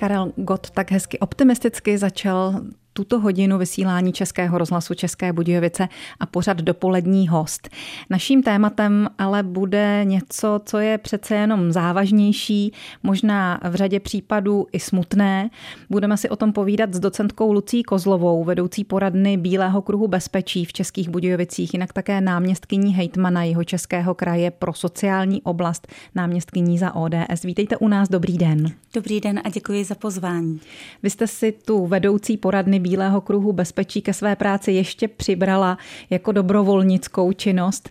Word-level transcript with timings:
Karel 0.00 0.32
Gott 0.36 0.70
tak 0.70 0.90
hezky 0.90 1.18
optimisticky 1.18 1.98
začal 1.98 2.64
tuto 2.92 3.20
hodinu 3.20 3.58
vysílání 3.58 4.12
Českého 4.12 4.58
rozhlasu 4.58 4.94
České 4.94 5.32
Budějovice 5.32 5.88
a 6.20 6.26
pořad 6.26 6.56
dopolední 6.56 7.28
host. 7.28 7.68
Naším 8.10 8.42
tématem 8.42 9.08
ale 9.18 9.42
bude 9.42 10.00
něco, 10.04 10.60
co 10.64 10.78
je 10.78 10.98
přece 10.98 11.34
jenom 11.34 11.72
závažnější, 11.72 12.72
možná 13.02 13.60
v 13.70 13.74
řadě 13.74 14.00
případů 14.00 14.66
i 14.72 14.80
smutné. 14.80 15.50
Budeme 15.90 16.16
si 16.16 16.28
o 16.28 16.36
tom 16.36 16.52
povídat 16.52 16.94
s 16.94 17.00
docentkou 17.00 17.52
Lucí 17.52 17.82
Kozlovou, 17.82 18.44
vedoucí 18.44 18.84
poradny 18.84 19.36
Bílého 19.36 19.82
kruhu 19.82 20.08
bezpečí 20.08 20.64
v 20.64 20.72
Českých 20.72 21.08
Budějovicích, 21.08 21.74
jinak 21.74 21.92
také 21.92 22.20
náměstkyní 22.20 22.94
hejtmana 22.94 23.44
jeho 23.44 23.64
Českého 23.64 24.14
kraje 24.14 24.50
pro 24.50 24.72
sociální 24.72 25.42
oblast, 25.42 25.88
náměstkyní 26.14 26.78
za 26.78 26.94
ODS. 26.94 27.42
Vítejte 27.44 27.76
u 27.76 27.88
nás, 27.88 28.08
dobrý 28.08 28.38
den. 28.38 28.72
Dobrý 28.94 29.20
den 29.20 29.40
a 29.44 29.48
děkuji 29.48 29.84
za 29.84 29.94
pozvání. 29.94 30.60
Vy 31.02 31.10
jste 31.10 31.26
si 31.26 31.52
tu 31.52 31.86
vedoucí 31.86 32.36
poradny 32.36 32.79
Bílého 32.80 33.20
kruhu 33.20 33.52
bezpečí 33.52 34.02
ke 34.02 34.12
své 34.12 34.36
práci 34.36 34.72
ještě 34.72 35.08
přibrala 35.08 35.78
jako 36.10 36.32
dobrovolnickou 36.32 37.32
činnost. 37.32 37.90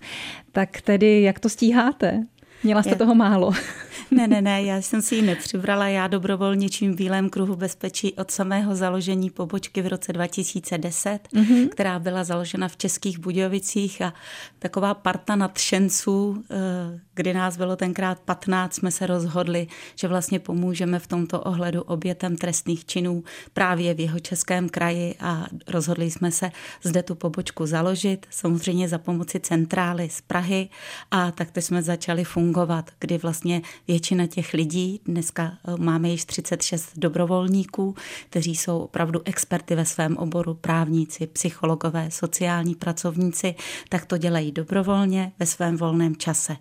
Tak 0.52 0.82
tedy 0.82 1.22
jak 1.22 1.40
to 1.40 1.50
stíháte? 1.50 2.24
Měla 2.64 2.84
jste 2.84 2.92
je. 2.92 2.96
toho 2.96 3.16
málo. 3.16 3.52
Ne, 4.12 4.28
ne, 4.28 4.42
ne, 4.42 4.64
já 4.64 4.78
jsem 4.78 5.02
si 5.02 5.16
ji 5.16 5.22
nepřibrala. 5.22 5.88
Já 5.88 6.08
dobrovolničím 6.08 6.94
v 6.94 6.96
Bílém 6.96 7.30
kruhu 7.30 7.56
bezpečí 7.56 8.14
od 8.14 8.32
samého 8.32 8.76
založení 8.76 9.30
pobočky 9.30 9.82
v 9.82 9.88
roce 9.88 10.14
2010, 10.14 11.20
mm-hmm. 11.34 11.70
která 11.70 12.00
byla 12.00 12.24
založena 12.24 12.68
v 12.68 12.78
Českých 12.78 13.20
Budějovicích 13.20 14.02
a 14.02 14.14
taková 14.60 14.94
parta 14.94 15.36
nadšenců, 15.36 16.44
eh, 16.52 17.00
kdy 17.20 17.34
nás 17.34 17.58
bylo 17.58 17.76
tenkrát 17.76 18.20
15, 18.20 18.74
jsme 18.74 18.92
se 18.92 19.08
rozhodli, 19.08 19.68
že 19.96 20.08
vlastně 20.08 20.40
pomůžeme 20.40 21.00
v 21.00 21.08
tomto 21.08 21.42
ohledu 21.42 21.82
obětem 21.82 22.38
trestných 22.38 22.86
činů 22.86 23.24
právě 23.54 23.94
v 23.94 24.00
jeho 24.00 24.20
českém 24.20 24.70
kraji 24.70 25.16
a 25.20 25.46
rozhodli 25.68 26.12
jsme 26.12 26.32
se 26.32 26.52
zde 26.84 27.04
tu 27.04 27.16
pobočku 27.16 27.66
založit, 27.66 28.26
samozřejmě 28.30 28.90
za 28.90 28.98
pomoci 28.98 29.40
centrály 29.40 30.10
z 30.10 30.22
Prahy 30.22 30.70
a 31.12 31.32
tak 31.32 31.48
jsme 31.58 31.84
začali 31.84 32.24
fungovat, 32.24 32.92
kdy 33.00 33.18
vlastně 33.18 33.62
většina 33.88 34.28
těch 34.28 34.54
lidí, 34.54 35.02
dneska 35.06 35.44
eh, 35.44 35.78
máme 35.78 36.10
již 36.10 36.26
36 36.26 36.92
dobrovolníků, 36.96 37.96
kteří 38.30 38.56
jsou 38.56 38.80
opravdu 38.80 39.22
experty 39.26 39.76
ve 39.76 39.86
svém 39.86 40.18
oboru, 40.18 40.54
právníci, 40.54 41.28
psychologové, 41.28 42.12
sociální 42.12 42.76
pracovníci, 42.76 43.56
tak 43.90 44.06
to 44.06 44.18
dělají 44.18 44.52
dobrovolně 44.52 45.32
ve 45.40 45.46
svém 45.46 45.78
volném 45.78 46.16
čase. 46.16 46.56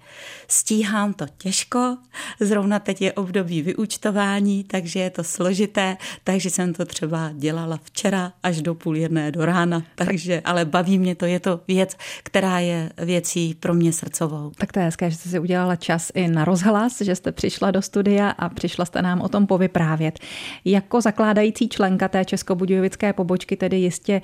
Stíhám 0.51 1.15
to 1.15 1.27
těžko, 1.39 1.97
zrovna 2.41 2.79
teď 2.79 3.03
je 3.03 3.13
období 3.13 3.63
vyúčtování, 3.63 4.65
takže 4.65 5.01
je 5.01 5.11
to 5.11 5.25
složité, 5.25 5.97
takže 6.25 6.51
jsem 6.51 6.75
to 6.75 6.85
třeba 6.85 7.31
dělala 7.35 7.79
včera 7.83 8.33
až 8.43 8.63
do 8.63 8.75
půl 8.75 8.97
jedné 8.97 9.33
do 9.33 9.45
rána, 9.45 9.83
takže, 9.95 10.41
ale 10.45 10.65
baví 10.65 10.99
mě 10.99 11.15
to, 11.15 11.27
je 11.27 11.41
to 11.41 11.61
věc, 11.69 11.97
která 12.23 12.59
je 12.59 12.91
věcí 12.99 13.55
pro 13.55 13.75
mě 13.75 13.93
srdcovou. 13.93 14.53
Tak 14.59 14.73
to 14.73 14.79
je 14.79 14.85
hezké, 14.85 15.11
že 15.11 15.17
jste 15.17 15.29
si 15.29 15.39
udělala 15.39 15.77
čas 15.77 16.11
i 16.15 16.29
na 16.29 16.45
rozhlas, 16.45 17.01
že 17.01 17.17
jste 17.17 17.33
přišla 17.33 17.71
do 17.71 17.83
studia 17.83 18.31
a 18.31 18.49
přišla 18.49 18.85
jste 18.85 19.03
nám 19.03 19.21
o 19.21 19.29
tom 19.29 19.47
povyprávět. 19.47 20.19
Jako 20.65 21.01
zakládající 21.01 21.69
členka 21.69 22.09
té 22.09 22.25
českobudějovické 22.25 23.13
pobočky 23.13 23.57
tedy 23.57 23.77
jistě 23.77 24.23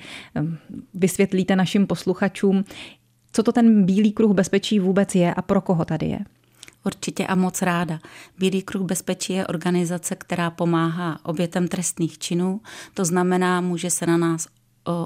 vysvětlíte 0.93 1.55
našim 1.55 1.87
posluchačům, 1.87 2.65
co 3.35 3.43
to 3.43 3.51
ten 3.51 3.85
Bílý 3.85 4.11
kruh 4.11 4.31
bezpečí 4.31 4.79
vůbec 4.79 5.15
je 5.15 5.33
a 5.33 5.41
pro 5.41 5.61
koho 5.61 5.85
tady 5.85 6.05
je. 6.05 6.19
Určitě 6.83 7.27
a 7.27 7.35
moc 7.35 7.61
ráda. 7.61 7.99
Bílý 8.37 8.61
kruh 8.61 8.83
bezpečí 8.83 9.33
je 9.33 9.47
organizace, 9.47 10.15
která 10.15 10.49
pomáhá 10.49 11.19
obětem 11.23 11.67
trestných 11.67 12.17
činů. 12.17 12.61
To 12.93 13.05
znamená, 13.05 13.61
může 13.61 13.89
se 13.89 14.05
na 14.05 14.17
nás 14.17 14.47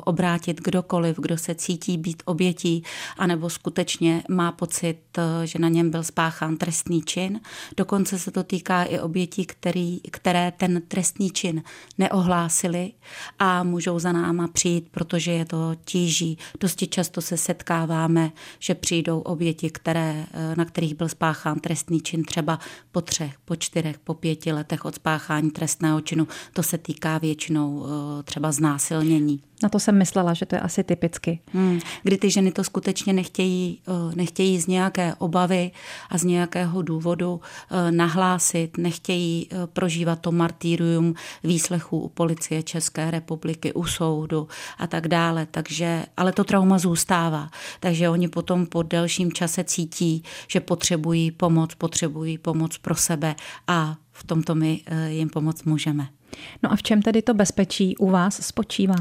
obrátit 0.06 0.62
kdokoliv, 0.62 1.20
kdo 1.20 1.38
se 1.38 1.56
cítí 1.56 1.98
být 1.98 2.24
obětí, 2.26 2.84
anebo 3.18 3.50
skutečně 3.50 4.24
má 4.30 4.52
pocit, 4.52 5.00
e, 5.18 5.48
že 5.48 5.60
na 5.60 5.70
něm 5.70 5.92
byl 5.92 6.04
spáchán 6.04 6.58
trestný 6.58 7.02
čin. 7.02 7.40
Dokonce 7.78 8.20
se 8.20 8.32
to 8.32 8.44
týká 8.44 8.84
i 8.84 9.00
obětí, 9.00 9.46
který, 9.46 10.00
které 10.00 10.52
ten 10.58 10.82
trestný 10.88 11.32
čin 11.32 11.64
neohlásili 11.98 12.92
a 13.40 13.64
můžou 13.64 14.00
za 14.00 14.12
náma 14.12 14.48
přijít, 14.48 14.88
protože 14.92 15.32
je 15.32 15.46
to 15.46 15.76
tíží. 15.86 16.38
Dosti 16.60 16.88
často 16.88 17.22
se 17.22 17.38
setkáváme, 17.38 18.32
že 18.60 18.76
přijdou 18.76 19.20
oběti, 19.20 19.70
které, 19.70 20.26
e, 20.34 20.56
na 20.56 20.66
kterých 20.66 20.96
byl 20.96 21.10
spáchán 21.10 21.60
trestný 21.60 22.02
čin 22.02 22.24
třeba 22.24 22.60
po 22.92 23.02
třech, 23.02 23.34
po 23.46 23.56
čtyřech, 23.56 24.00
po 24.00 24.14
pěti 24.14 24.54
letech 24.54 24.86
od 24.86 24.96
spáchání 24.96 25.52
trestného 25.52 26.02
činu. 26.02 26.28
To 26.54 26.64
se 26.64 26.78
týká 26.78 27.18
většinou 27.18 27.86
e, 27.86 28.24
třeba 28.24 28.52
znásilnění. 28.52 29.49
Na 29.64 29.70
to 29.70 29.80
jsem 29.80 29.98
myslela, 29.98 30.34
že 30.34 30.46
to 30.46 30.56
je 30.56 30.60
asi 30.60 30.84
typicky. 30.84 31.40
Hmm. 31.54 31.80
Kdy 32.04 32.18
ty 32.18 32.32
ženy 32.32 32.52
to 32.52 32.64
skutečně 32.64 33.14
nechtějí, 33.14 33.82
eh, 33.88 34.16
nechtějí 34.16 34.60
z 34.60 34.68
nějaké 34.68 35.16
obavy 35.16 35.72
a 36.10 36.18
z 36.18 36.24
nějakého 36.24 36.82
důvodu 36.82 37.42
eh, 37.42 37.92
nahlásit, 37.92 38.78
nechtějí 38.78 39.48
eh, 39.52 39.68
prožívat 39.68 40.20
to 40.20 40.32
martýrium 40.32 41.16
výslechů 41.44 42.00
u 42.00 42.10
policie 42.10 42.64
České 42.64 43.12
republiky, 43.12 43.74
u 43.74 43.86
soudu 43.86 44.48
a 44.78 44.88
tak 44.88 45.08
dále. 45.08 45.48
Takže, 45.52 46.06
ale 46.18 46.32
to 46.32 46.44
trauma 46.44 46.78
zůstává. 46.78 47.50
Takže 47.80 48.10
oni 48.10 48.28
potom 48.28 48.66
po 48.66 48.84
delším 48.84 49.32
čase 49.32 49.64
cítí, 49.64 50.24
že 50.48 50.60
potřebují 50.60 51.32
pomoc, 51.32 51.76
potřebují 51.76 52.38
pomoc 52.38 52.78
pro 52.78 52.96
sebe 52.96 53.36
a 53.68 53.98
v 54.12 54.24
tomto 54.24 54.56
my 54.56 54.82
jim 55.10 55.30
pomoct 55.30 55.64
můžeme. 55.64 56.19
No 56.64 56.72
a 56.72 56.76
v 56.76 56.84
čem 56.84 57.02
tedy 57.02 57.22
to 57.22 57.34
bezpečí 57.34 57.98
u 57.98 58.10
vás 58.10 58.46
spočívá? 58.46 58.96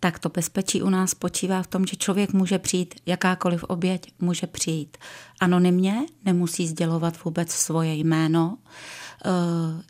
Tak 0.00 0.18
to 0.18 0.28
bezpečí 0.28 0.82
u 0.82 0.90
nás 0.90 1.10
spočívá 1.10 1.62
v 1.62 1.66
tom, 1.66 1.86
že 1.86 1.96
člověk 1.96 2.32
může 2.32 2.58
přijít, 2.58 2.94
jakákoliv 3.06 3.64
oběť 3.64 4.12
může 4.20 4.46
přijít. 4.46 4.96
Anonymně, 5.40 5.94
nemusí 6.24 6.66
sdělovat 6.66 7.24
vůbec 7.24 7.50
svoje 7.50 7.94
jméno, 7.94 8.58
eh, 9.24 9.28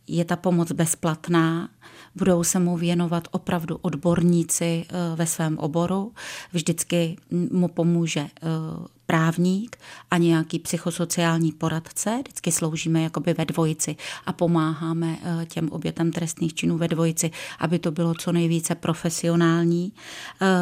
je 0.07 0.25
ta 0.25 0.37
pomoc 0.37 0.73
bezplatná, 0.73 1.69
budou 2.15 2.45
se 2.45 2.59
mu 2.59 2.77
věnovat 2.77 3.29
opravdu 3.31 3.77
odborníci 3.77 4.85
eh, 4.89 5.17
ve 5.17 5.27
svém 5.27 5.59
oboru, 5.59 6.13
vždycky 6.53 7.17
mu 7.31 7.69
pomůže 7.69 8.21
eh, 8.21 8.98
právník 9.11 9.77
a 10.11 10.19
nějaký 10.19 10.59
psychosociální 10.59 11.53
poradce. 11.53 12.19
Vždycky 12.25 12.53
sloužíme 12.53 13.03
jakoby 13.03 13.35
ve 13.35 13.45
dvojici 13.45 13.97
a 14.27 14.33
pomáháme 14.33 15.19
eh, 15.23 15.47
těm 15.47 15.69
obětem 15.69 16.13
trestných 16.13 16.55
činů 16.55 16.79
ve 16.79 16.89
dvojici, 16.89 17.31
aby 17.59 17.79
to 17.79 17.91
bylo 17.91 18.15
co 18.15 18.33
nejvíce 18.33 18.75
profesionální. 18.75 19.93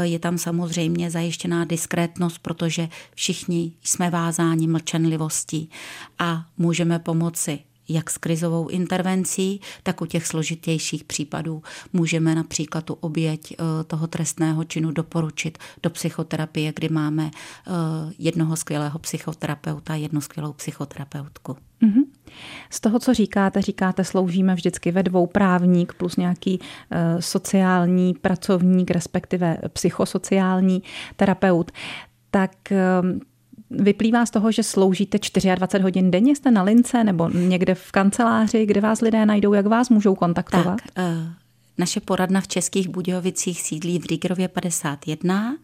Je 0.03 0.19
tam 0.19 0.39
samozřejmě 0.39 1.11
zajištěná 1.11 1.65
diskrétnost, 1.65 2.39
protože 2.39 2.89
všichni 3.15 3.73
jsme 3.83 4.11
vázáni 4.11 4.67
mlčenlivostí 4.67 5.71
a 6.19 6.47
můžeme 6.59 6.99
pomoci 6.99 7.59
jak 7.89 8.11
s 8.11 8.19
krizovou 8.19 8.69
intervencí, 8.69 9.61
tak 9.83 10.01
u 10.01 10.07
těch 10.07 10.27
složitějších 10.27 11.05
případů 11.05 11.63
můžeme 11.93 12.35
například 12.35 12.85
tu 12.85 12.95
oběť 12.95 13.53
eh, 13.53 13.85
toho 13.85 14.07
trestného 14.07 14.65
činu 14.65 14.91
doporučit 14.91 15.59
do 15.83 15.91
psychoterapie, 15.91 16.73
kdy 16.73 16.89
máme 16.89 17.31
eh, 17.31 17.71
jednoho 18.19 18.57
skvělého 18.57 18.99
psychoterapeuta 18.99 19.95
jednu 19.95 20.21
skvělou 20.21 20.53
psychoterapeutku. 20.53 21.57
Mm-hmm. 21.83 22.05
Z 22.71 22.81
toho, 22.81 22.99
co 22.99 23.15
říkáte, 23.15 23.63
říkáte, 23.63 24.05
sloužíme 24.05 24.55
vždycky 24.55 24.93
ve 24.93 25.03
dvou 25.03 25.27
právník 25.27 25.93
plus 25.93 26.17
nějaký 26.17 26.59
uh, 26.59 26.99
sociální 27.21 28.15
pracovník, 28.15 28.91
respektive 28.91 29.59
psychosociální 29.73 30.83
terapeut. 31.17 31.73
Tak 32.31 32.51
Vyplývá 33.71 34.27
z 34.27 34.31
toho, 34.31 34.53
že 34.53 34.62
sloužíte 34.62 35.19
24 35.19 35.82
hodin 35.82 36.10
denně, 36.10 36.37
jste 36.37 36.50
na 36.50 36.62
lince 36.62 37.04
nebo 37.04 37.28
někde 37.28 37.75
v 37.75 37.93
kanceláři, 37.93 38.66
kde 38.66 38.81
vás 38.81 39.00
lidé 39.00 39.27
najdou, 39.27 39.53
jak 39.53 39.66
vás 39.66 39.91
můžou 39.91 40.15
kontaktovat? 40.15 40.78
Tak, 40.94 41.04
uh... 41.04 41.32
Naše 41.78 42.00
poradna 42.00 42.41
v 42.41 42.49
Českých 42.49 42.88
Budějovicích 42.88 43.62
sídlí 43.62 43.99
v 43.99 44.06
Rígerově 44.06 44.49
51, 44.49 45.56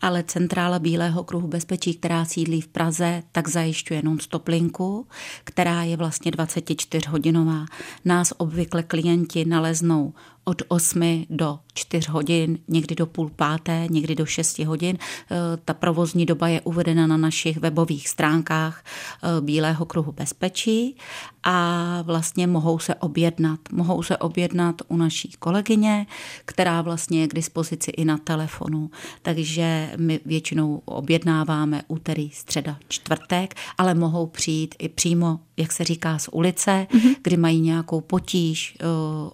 ale 0.00 0.22
centrála 0.22 0.78
Bílého 0.78 1.24
kruhu 1.24 1.48
bezpečí, 1.48 1.94
která 1.94 2.24
sídlí 2.24 2.60
v 2.60 2.68
Praze, 2.68 3.22
tak 3.32 3.48
zajišťuje 3.48 4.02
non-stop 4.04 4.48
linku, 4.48 5.06
která 5.44 5.82
je 5.82 5.96
vlastně 5.96 6.30
24 6.30 7.08
hodinová. 7.08 7.66
Nás 8.04 8.32
obvykle 8.36 8.82
klienti 8.82 9.44
naleznou 9.44 10.14
od 10.44 10.62
8 10.68 11.26
do 11.30 11.58
4 11.74 12.10
hodin, 12.10 12.58
někdy 12.68 12.94
do 12.94 13.06
půl 13.06 13.30
páté, 13.36 13.86
někdy 13.90 14.14
do 14.14 14.26
6 14.26 14.58
hodin. 14.58 14.98
Eh, 14.98 15.36
ta 15.64 15.74
provozní 15.74 16.26
doba 16.26 16.48
je 16.48 16.60
uvedena 16.60 17.06
na 17.06 17.16
našich 17.16 17.58
webových 17.58 18.08
stránkách 18.08 18.84
eh, 18.84 19.40
Bílého 19.40 19.84
kruhu 19.84 20.12
bezpečí 20.12 20.96
a 21.42 22.02
vlastně 22.02 22.46
mohou 22.46 22.78
se 22.78 22.94
objednat. 22.94 23.60
Mohou 23.72 24.02
se 24.02 24.16
objednat 24.16 24.82
u 24.88 24.96
naší 24.96 25.30
kolegyně, 25.38 26.06
která 26.44 26.82
vlastně 26.82 27.20
je 27.20 27.28
k 27.28 27.34
dispozici 27.34 27.90
i 27.90 28.04
na 28.04 28.18
telefonu. 28.18 28.90
Takže 29.22 29.92
my 29.96 30.20
většinou 30.26 30.82
objednáváme 30.84 31.82
úterý, 31.88 32.30
středa, 32.30 32.76
čtvrtek, 32.88 33.54
ale 33.78 33.94
mohou 33.94 34.26
přijít 34.26 34.74
i 34.78 34.88
přímo 34.88 35.40
jak 35.56 35.72
se 35.72 35.84
říká, 35.84 36.18
z 36.18 36.28
ulice, 36.32 36.86
mm-hmm. 36.90 37.14
kdy 37.22 37.36
mají 37.36 37.60
nějakou 37.60 38.00
potíž, 38.00 38.76
eh, 38.80 38.84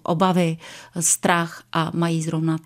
obavy, 0.03 0.57
strach 0.99 1.63
a 1.71 1.91
mají 1.93 2.21
zrovna 2.21 2.57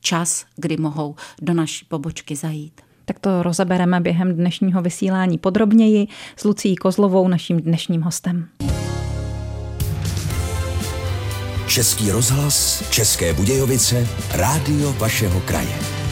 čas, 0.00 0.44
kdy 0.56 0.76
mohou 0.76 1.14
do 1.42 1.54
naší 1.54 1.84
pobočky 1.84 2.36
zajít. 2.36 2.80
Tak 3.04 3.18
to 3.18 3.42
rozebereme 3.42 4.00
během 4.00 4.34
dnešního 4.34 4.82
vysílání 4.82 5.38
podrobněji 5.38 6.08
s 6.36 6.44
Lucí 6.44 6.76
Kozlovou, 6.76 7.28
naším 7.28 7.60
dnešním 7.60 8.02
hostem. 8.02 8.48
Český 11.66 12.10
rozhlas, 12.10 12.84
České 12.90 13.32
Budějovice, 13.32 14.08
rádio 14.30 14.92
vašeho 14.92 15.40
kraje. 15.40 16.05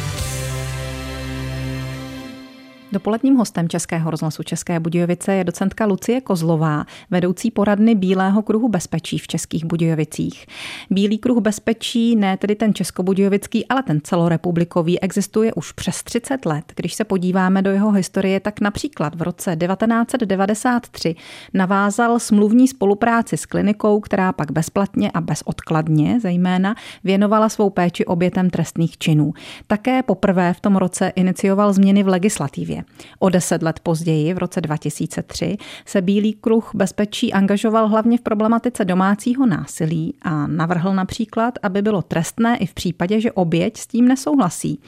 Dopoledním 2.95 3.37
hostem 3.37 3.69
Českého 3.69 4.11
rozhlasu 4.11 4.43
České 4.43 4.81
Budějovice 4.81 5.35
je 5.35 5.45
docentka 5.45 5.87
Lucie 5.87 6.21
Kozlová, 6.21 6.85
vedoucí 7.11 7.51
poradny 7.51 7.95
Bílého 7.95 8.43
kruhu 8.43 8.69
bezpečí 8.69 9.19
v 9.19 9.27
Českých 9.27 9.65
Budějovicích. 9.65 10.47
Bílý 10.91 11.19
kruh 11.19 11.39
bezpečí, 11.39 12.17
ne 12.17 12.37
tedy 12.37 12.55
ten 12.55 12.75
českobudějovický, 12.75 13.67
ale 13.67 13.83
ten 13.83 14.01
celorepublikový, 14.05 15.01
existuje 15.01 15.53
už 15.53 15.73
přes 15.73 16.03
30 16.03 16.47
let. 16.47 16.65
Když 16.77 16.95
se 16.95 17.05
podíváme 17.05 17.63
do 17.63 17.71
jeho 17.71 17.91
historie, 17.91 18.41
tak 18.41 18.61
například 18.61 19.15
v 19.15 19.23
roce 19.23 19.57
1993 19.57 21.15
navázal 21.55 22.19
smluvní 22.19 22.69
spolupráci 22.69 23.37
s 23.37 23.47
klinikou, 23.47 24.01
která 24.01 24.33
pak 24.33 24.53
bezplatně 24.53 25.11
a 25.11 25.21
bezodkladně 25.21 26.21
zejména 26.21 26.75
věnovala 27.05 27.49
svou 27.49 27.71
péči 27.71 28.05
obětem 28.05 28.51
trestných 28.51 28.99
činů. 28.99 29.33
Také 29.67 30.03
poprvé 30.03 30.55
v 30.55 30.61
tom 30.61 30.77
roce 30.77 31.13
inicioval 31.17 31.73
změny 31.73 32.03
v 32.03 32.09
legislativě. 32.09 32.84
O 33.19 33.29
deset 33.29 33.63
let 33.63 33.81
později, 33.81 34.35
v 34.35 34.39
roce 34.39 34.61
2003, 34.61 35.57
se 35.87 36.03
Bílý 36.03 36.33
kruh 36.33 36.71
bezpečí 36.75 37.33
angažoval 37.33 37.89
hlavně 37.89 38.19
v 38.19 38.21
problematice 38.21 38.85
domácího 38.85 39.47
násilí 39.47 40.15
a 40.23 40.47
navrhl 40.47 40.95
například, 40.95 41.59
aby 41.63 41.83
bylo 41.83 42.03
trestné 42.03 42.57
i 42.57 42.67
v 42.67 42.75
případě, 42.75 43.21
že 43.21 43.33
oběť 43.33 43.77
s 43.77 43.87
tím 43.87 44.09
nesouhlasí. 44.09 44.81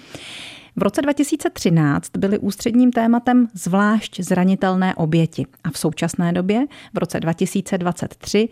V 0.79 0.83
roce 0.83 1.03
2013 1.03 2.17
byly 2.17 2.39
ústředním 2.39 2.93
tématem 2.93 3.49
zvlášť 3.55 4.21
zranitelné 4.21 4.95
oběti 4.95 5.47
a 5.65 5.71
v 5.71 5.79
současné 5.79 6.33
době, 6.33 6.67
v 6.95 6.99
roce 6.99 7.21
2023, 7.21 8.49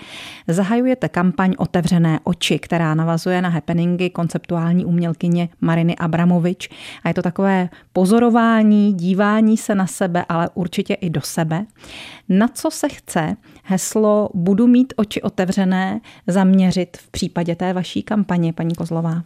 zahajujete 0.49 1.09
kampaň 1.09 1.55
Otevřené 1.59 2.21
oči, 2.25 2.59
která 2.59 2.95
navazuje 2.95 3.43
na 3.43 3.49
happeningy 3.49 4.11
konceptuální 4.11 4.85
umělkyně 4.85 5.49
Mariny 5.61 5.97
Abramovič 5.97 6.69
a 7.05 7.09
je 7.09 7.15
to 7.15 7.23
takové 7.23 7.69
pozorování, 7.93 8.93
dívání 8.93 9.57
se 9.57 9.75
na 9.75 9.87
sebe, 9.87 10.25
ale 10.29 10.51
určitě 10.55 10.95
i 10.95 11.11
do 11.11 11.21
sebe. 11.21 11.67
Na 12.29 12.49
co 12.49 12.71
se 12.71 12.89
chce 12.89 13.37
heslo 13.63 14.29
Budu 14.35 14.67
mít 14.67 14.93
oči 14.97 15.23
otevřené 15.23 16.01
zaměřit 16.27 16.97
v 16.97 17.11
případě 17.11 17.57
té 17.57 17.73
vaší 17.73 18.03
kampaně, 18.03 18.53
paní 18.53 18.75
Kozlová? 18.75 19.23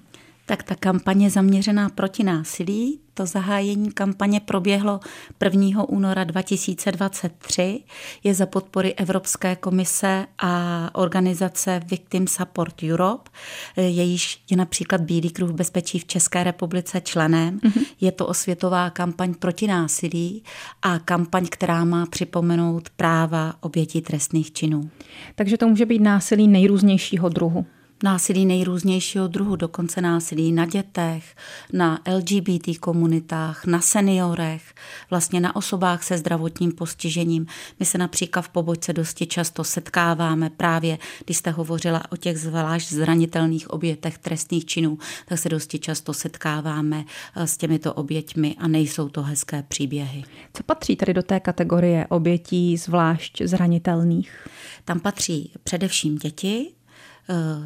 Tak 0.49 0.63
ta 0.63 0.75
kampaně 0.75 1.31
zaměřená 1.31 1.89
proti 1.89 2.25
násilí, 2.25 3.01
to 3.15 3.27
zahájení 3.27 3.93
kampaně 3.93 4.41
proběhlo 4.41 5.01
1. 5.45 5.89
února 5.89 6.25
2023, 6.25 7.81
je 8.25 8.35
za 8.35 8.47
podpory 8.47 8.95
Evropské 8.95 9.57
komise 9.57 10.27
a 10.39 10.91
organizace 10.93 11.81
Victim 11.87 12.27
Support 12.27 12.75
Europe, 12.83 13.31
jejíž 13.77 14.45
je 14.51 14.57
například 14.57 15.01
Bílý 15.01 15.31
kruh 15.31 15.51
bezpečí 15.51 15.99
v 15.99 16.05
České 16.05 16.45
republice 16.45 17.01
členem. 17.01 17.59
Mm-hmm. 17.59 17.87
Je 18.01 18.13
to 18.13 18.27
osvětová 18.27 18.91
kampaň 18.91 19.35
proti 19.35 19.67
násilí 19.67 20.43
a 20.83 20.99
kampaň, 20.99 21.47
která 21.51 21.85
má 21.85 22.07
připomenout 22.07 22.91
práva 22.91 23.55
obětí 23.61 24.01
trestných 24.01 24.53
činů. 24.53 24.91
Takže 25.35 25.57
to 25.57 25.69
může 25.69 25.87
být 25.87 26.03
násilí 26.03 26.49
nejrůznějšího 26.49 27.29
druhu 27.29 27.67
násilí 28.03 28.47
nejrůznějšího 28.47 29.29
druhu, 29.29 29.57
dokonce 29.57 30.01
násilí 30.01 30.53
na 30.53 30.67
dětech, 30.67 31.37
na 31.73 32.01
LGBT 32.15 32.79
komunitách, 32.81 33.67
na 33.67 33.81
seniorech, 33.81 34.75
vlastně 35.11 35.41
na 35.41 35.57
osobách 35.57 36.03
se 36.03 36.19
zdravotním 36.19 36.73
postižením. 36.73 37.47
My 37.81 37.87
se 37.87 37.99
například 37.99 38.43
v 38.43 38.49
pobočce 38.49 38.93
dosti 38.93 39.27
často 39.27 39.65
setkáváme 39.65 40.51
právě, 40.51 40.99
když 41.25 41.37
jste 41.37 41.51
hovořila 41.51 42.03
o 42.13 42.17
těch 42.17 42.39
zvlášť 42.39 42.93
zranitelných 42.93 43.71
obětech 43.71 44.19
trestných 44.19 44.65
činů, 44.65 44.99
tak 45.27 45.39
se 45.39 45.49
dosti 45.49 45.79
často 45.79 46.15
setkáváme 46.15 47.05
eh, 47.37 47.47
s 47.47 47.57
těmito 47.57 47.95
oběťmi 47.95 48.57
a 48.59 48.69
nejsou 48.69 49.09
to 49.09 49.23
hezké 49.23 49.65
příběhy. 49.69 50.25
Co 50.55 50.63
patří 50.63 50.97
tedy 50.97 51.15
do 51.15 51.23
té 51.23 51.41
kategorie 51.41 52.07
obětí 52.07 52.77
zvlášť 52.77 53.43
zranitelných? 53.45 54.47
Tam 54.85 55.01
patří 55.01 55.53
především 55.65 56.17
děti, 56.17 56.73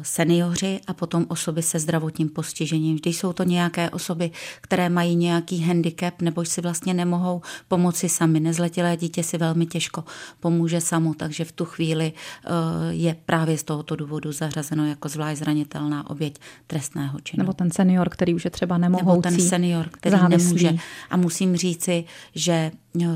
seniori 0.01 0.79
a 0.87 0.93
potom 0.93 1.25
osoby 1.29 1.61
se 1.61 1.79
zdravotním 1.79 2.29
postižením. 2.29 2.95
Vždy 2.95 3.13
jsou 3.13 3.33
to 3.33 3.43
nějaké 3.43 3.89
osoby, 3.89 4.31
které 4.61 4.89
mají 4.89 5.15
nějaký 5.15 5.61
handicap 5.61 6.21
nebo 6.21 6.45
si 6.45 6.61
vlastně 6.61 6.93
nemohou 6.93 7.41
pomoci 7.67 8.09
sami. 8.09 8.39
Nezletilé 8.39 8.97
dítě 8.97 9.23
si 9.23 9.37
velmi 9.37 9.65
těžko 9.65 10.03
pomůže 10.39 10.81
samo, 10.81 11.13
takže 11.13 11.45
v 11.45 11.51
tu 11.51 11.65
chvíli 11.65 12.13
eh, 12.13 12.49
je 12.89 13.15
právě 13.25 13.57
z 13.57 13.63
tohoto 13.63 13.95
důvodu 13.95 14.31
zařazeno 14.31 14.87
jako 14.87 15.09
zvlášť 15.09 15.39
zranitelná 15.39 16.09
oběť 16.09 16.39
trestného 16.67 17.19
činu. 17.19 17.43
Nebo 17.43 17.53
ten 17.53 17.71
senior, 17.71 18.09
který 18.09 18.33
už 18.33 18.45
je 18.45 18.51
třeba 18.51 18.77
nemohoucí. 18.77 19.05
Nebo 19.05 19.21
ten 19.21 19.41
senior, 19.41 19.89
který 19.91 20.17
závislý. 20.17 20.45
nemůže. 20.45 20.83
A 21.09 21.17
musím 21.17 21.55
říci, 21.55 22.03
že 22.35 22.71
eh, 23.01 23.07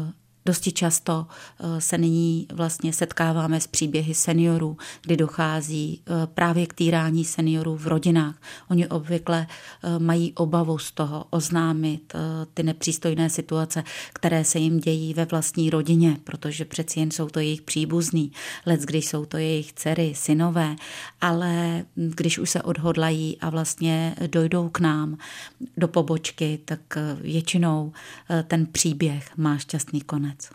Dosti 0.48 0.72
často 0.72 1.28
eh, 1.60 1.82
se 1.82 1.98
nyní 1.98 2.48
vlastně 2.54 2.94
setkáváme 2.94 3.62
s 3.62 3.68
příběhy 3.68 4.14
seniorů, 4.14 4.78
kdy 5.02 5.18
dochází 5.18 6.02
eh, 6.02 6.28
právě 6.28 6.68
k 6.68 6.74
týrání 6.74 7.26
seniorů 7.26 7.78
v 7.78 7.88
rodinách. 7.88 8.36
Oni 8.70 8.88
obvykle 8.88 9.48
eh, 9.48 10.00
mají 10.00 10.34
obavu 10.34 10.78
z 10.78 10.92
toho 10.92 11.26
oznámit 11.30 12.14
ty 12.54 12.64
nepřístojné 12.64 13.30
situace, 13.30 13.84
které 14.14 14.44
se 14.44 14.60
jim 14.60 14.80
dějí 14.80 15.14
ve 15.14 15.26
vlastní 15.26 15.70
rodině, 15.70 16.18
protože 16.24 16.66
přeci 16.66 17.00
jen 17.00 17.12
jsou 17.12 17.28
to 17.30 17.40
jejich 17.40 17.62
příbuzní, 17.62 18.32
let 18.66 18.82
když 18.82 19.08
jsou 19.08 19.26
to 19.26 19.38
jejich 19.38 19.74
dcery, 19.74 20.14
synové, 20.16 20.76
ale 21.22 21.86
když 21.96 22.40
už 22.40 22.50
se 22.50 22.62
odhodlají 22.62 23.38
a 23.42 23.50
vlastně 23.50 24.16
dojdou 24.28 24.70
k 24.70 24.80
nám 24.80 25.18
do 25.78 25.88
pobočky, 25.88 26.60
tak 26.66 26.80
většinou 27.22 27.92
ten 28.48 28.66
příběh 28.66 29.38
má 29.38 29.58
šťastný 29.58 30.02
konec. 30.02 30.37
Herz. 30.38 30.51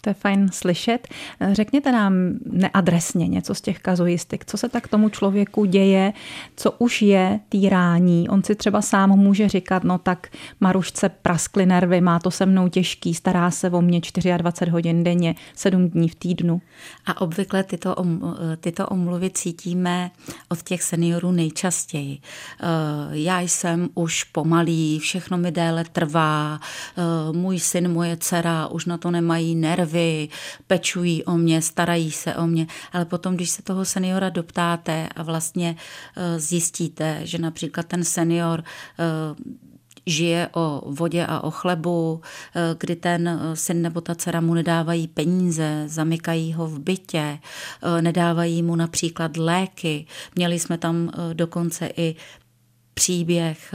To 0.00 0.10
je 0.10 0.14
fajn 0.14 0.48
slyšet. 0.52 1.08
Řekněte 1.52 1.92
nám 1.92 2.14
neadresně 2.50 3.28
něco 3.28 3.54
z 3.54 3.60
těch 3.60 3.78
kazuistik. 3.78 4.44
Co 4.44 4.56
se 4.56 4.68
tak 4.68 4.88
tomu 4.88 5.08
člověku 5.08 5.64
děje, 5.64 6.12
co 6.56 6.70
už 6.70 7.02
je 7.02 7.40
týrání. 7.48 8.28
On 8.28 8.42
si 8.42 8.54
třeba 8.54 8.82
sám 8.82 9.10
může 9.10 9.48
říkat, 9.48 9.84
no 9.84 9.98
tak 9.98 10.28
Marušce 10.60 11.08
praskly 11.08 11.66
nervy, 11.66 12.00
má 12.00 12.18
to 12.18 12.30
se 12.30 12.46
mnou 12.46 12.68
těžký, 12.68 13.14
stará 13.14 13.50
se 13.50 13.70
o 13.70 13.82
mě 13.82 14.00
24 14.36 14.70
hodin 14.70 15.04
denně, 15.04 15.34
7 15.54 15.88
dní 15.88 16.08
v 16.08 16.14
týdnu. 16.14 16.62
A 17.06 17.20
obvykle 17.20 17.62
tyto, 17.64 17.96
tyto 18.60 18.86
omluvy 18.86 19.30
cítíme 19.30 20.10
od 20.48 20.62
těch 20.62 20.82
seniorů 20.82 21.32
nejčastěji. 21.32 22.18
Eh, 22.20 22.66
já 23.10 23.40
jsem 23.40 23.88
už 23.94 24.24
pomalý, 24.24 24.98
všechno 24.98 25.38
mi 25.38 25.52
déle 25.52 25.84
trvá, 25.84 26.60
eh, 26.60 27.32
můj 27.32 27.60
syn, 27.60 27.92
moje 27.92 28.16
dcera 28.16 28.66
už 28.66 28.86
na 28.86 28.98
to 28.98 29.10
nemají 29.10 29.54
nervy, 29.54 29.89
nervy, 29.90 30.28
pečují 30.66 31.24
o 31.24 31.36
mě, 31.36 31.62
starají 31.62 32.10
se 32.10 32.34
o 32.34 32.46
mě, 32.46 32.66
ale 32.92 33.04
potom, 33.04 33.36
když 33.36 33.50
se 33.50 33.62
toho 33.62 33.84
seniora 33.84 34.28
doptáte 34.28 35.08
a 35.16 35.22
vlastně 35.22 35.76
eh, 36.16 36.40
zjistíte, 36.40 37.20
že 37.22 37.38
například 37.38 37.86
ten 37.86 38.04
senior 38.04 38.64
eh, 38.64 39.04
žije 40.06 40.48
o 40.54 40.82
vodě 40.86 41.26
a 41.26 41.40
o 41.40 41.50
chlebu, 41.50 42.20
eh, 42.54 42.60
kdy 42.78 42.96
ten 42.96 43.40
syn 43.54 43.82
nebo 43.82 44.00
ta 44.00 44.14
dcera 44.14 44.40
mu 44.40 44.54
nedávají 44.54 45.08
peníze, 45.08 45.84
zamykají 45.86 46.52
ho 46.52 46.66
v 46.66 46.78
bytě, 46.78 47.38
nedávají 48.00 48.62
mu 48.62 48.76
například 48.76 49.36
léky. 49.36 50.06
Měli 50.34 50.58
jsme 50.58 50.78
tam 50.78 51.10
dokonce 51.32 51.90
i 51.96 52.16
příběh 52.94 53.74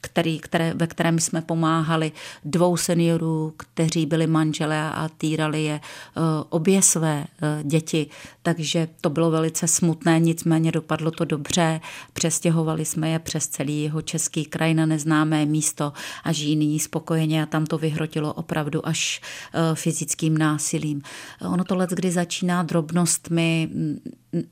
který, 0.00 0.38
které, 0.38 0.74
ve 0.74 0.86
kterém 0.86 1.18
jsme 1.18 1.42
pomáhali 1.42 2.12
dvou 2.44 2.76
seniorů, 2.76 3.54
kteří 3.56 4.06
byli 4.06 4.26
manželé 4.26 4.90
a 4.92 5.08
týrali 5.18 5.64
je 5.64 5.74
eh, 5.74 6.20
obě 6.48 6.82
své 6.82 7.24
eh, 7.42 7.60
děti. 7.64 8.06
Takže 8.42 8.88
to 9.00 9.10
bylo 9.10 9.30
velice 9.30 9.68
smutné, 9.68 10.20
nicméně 10.20 10.72
dopadlo 10.72 11.10
to 11.10 11.24
dobře. 11.24 11.80
Přestěhovali 12.12 12.84
jsme 12.84 13.10
je 13.10 13.18
přes 13.18 13.48
celý 13.48 13.82
jeho 13.82 14.02
český 14.02 14.44
kraj 14.44 14.74
na 14.74 14.86
neznámé 14.86 15.46
místo 15.46 15.92
a 16.24 16.32
žijí 16.32 16.56
nyní 16.56 16.80
spokojeně 16.80 17.42
a 17.42 17.46
tam 17.46 17.66
to 17.66 17.78
vyhrotilo 17.78 18.32
opravdu 18.32 18.88
až 18.88 19.20
eh, 19.54 19.74
fyzickým 19.74 20.38
násilím. 20.38 21.02
Ono 21.40 21.64
to 21.64 21.76
let, 21.76 21.90
kdy 21.90 22.10
začíná 22.10 22.62
drobnostmi, 22.62 23.70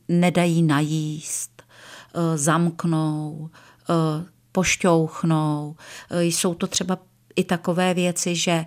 nedají 0.08 0.62
najíst, 0.62 1.62
zamknou, 2.34 3.50
pošťouchnou. 4.54 5.76
E, 6.10 6.24
jsou 6.24 6.54
to 6.54 6.66
třeba 6.66 6.98
i 7.36 7.44
takové 7.44 7.94
věci, 7.94 8.36
že 8.36 8.64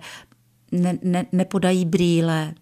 ne, 0.72 0.98
ne, 1.02 1.26
nepodají 1.32 1.84
brýle, 1.84 2.54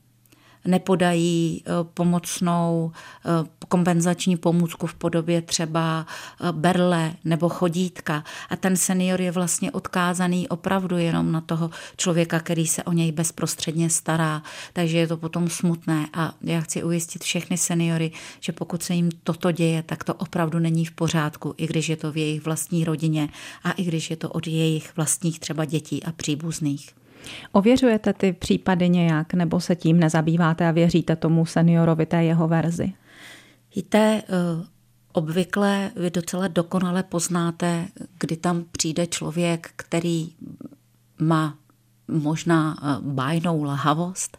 nepodají 0.66 1.62
eh, 1.66 1.70
pomocnou 1.94 2.92
eh, 3.25 3.49
kompenzační 3.68 4.37
pomůcku 4.37 4.87
v 4.87 4.94
podobě 4.94 5.42
třeba 5.42 6.06
eh, 6.06 6.52
berle 6.52 7.12
nebo 7.25 7.49
chodítka. 7.49 8.25
A 8.50 8.56
ten 8.56 8.76
senior 8.76 9.20
je 9.20 9.32
vlastně 9.32 9.73
odkázaný 9.73 10.49
opravdu 10.49 10.99
jenom 10.99 11.32
na 11.32 11.40
toho 11.40 11.70
člověka, 11.96 12.40
který 12.40 12.66
se 12.66 12.82
o 12.82 12.92
něj 12.92 13.12
bezprostředně 13.12 13.90
stará. 13.90 14.42
Takže 14.73 14.99
je 14.99 15.06
to 15.06 15.16
potom 15.16 15.49
smutné. 15.50 16.08
A 16.12 16.32
já 16.42 16.61
chci 16.61 16.85
ujistit 16.85 17.25
všechny 17.25 17.58
seniory, 17.58 18.11
že 18.40 18.52
pokud 18.52 18.82
se 18.82 18.94
jim 18.94 19.11
toto 19.25 19.52
děje, 19.52 19.82
tak 19.82 20.04
to 20.04 20.14
opravdu 20.14 20.58
není 20.58 20.85
v 20.85 20.92
pořádku, 20.92 21.54
i 21.56 21.66
když 21.66 21.88
je 21.88 21.96
to 21.96 22.12
v 22.12 22.16
jejich 22.16 22.44
vlastní 22.44 22.85
rodině 22.85 23.28
a 23.64 23.73
i 23.73 23.82
když 23.85 24.11
je 24.11 24.16
to 24.16 24.28
od 24.28 24.46
jejich 24.46 24.96
vlastních 24.96 25.40
třeba 25.40 25.64
dětí 25.64 26.02
a 26.04 26.12
příbuzných. 26.12 27.05
Ověřujete 27.52 28.12
ty 28.12 28.33
případy 28.33 28.88
nějak, 28.88 29.35
nebo 29.35 29.61
se 29.61 29.76
tím 29.76 30.00
nezabýváte 30.00 30.68
a 30.68 30.71
věříte 30.71 31.16
tomu 31.16 31.47
seniorovi 31.47 32.06
té 32.06 32.25
jeho 32.25 32.49
verzi? 32.49 32.92
Víte, 33.76 34.23
eh, 34.28 34.66
obvykle 35.12 35.90
vy 35.97 36.11
docela 36.11 36.49
dokonale 36.49 37.02
poznáte, 37.02 37.88
kdy 38.21 38.37
tam 38.37 38.64
přijde 38.73 39.06
člověk, 39.06 39.71
který 39.76 40.28
má 41.18 41.59
možná 42.09 42.76
eh, 42.83 42.97
bájnou 43.00 43.62
lahavost, 43.62 44.38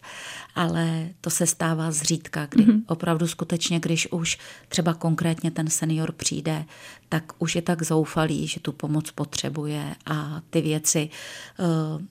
ale 0.56 1.10
to 1.22 1.30
se 1.30 1.48
stává 1.48 1.92
zřídka, 1.92 2.46
kdy 2.46 2.66
mm-hmm. 2.66 2.84
opravdu 2.88 3.28
skutečně, 3.28 3.80
když 3.80 4.12
už 4.12 4.38
třeba 4.68 4.94
konkrétně 4.94 5.52
ten 5.52 5.68
senior 5.68 6.12
přijde, 6.12 6.66
tak 7.10 7.24
už 7.40 7.56
je 7.56 7.62
tak 7.62 7.84
zoufalý, 7.84 8.48
že 8.48 8.60
tu 8.60 8.72
pomoc 8.72 9.12
potřebuje 9.12 9.96
a 10.06 10.42
ty 10.50 10.62
věci 10.62 11.10
uh, 11.60 12.02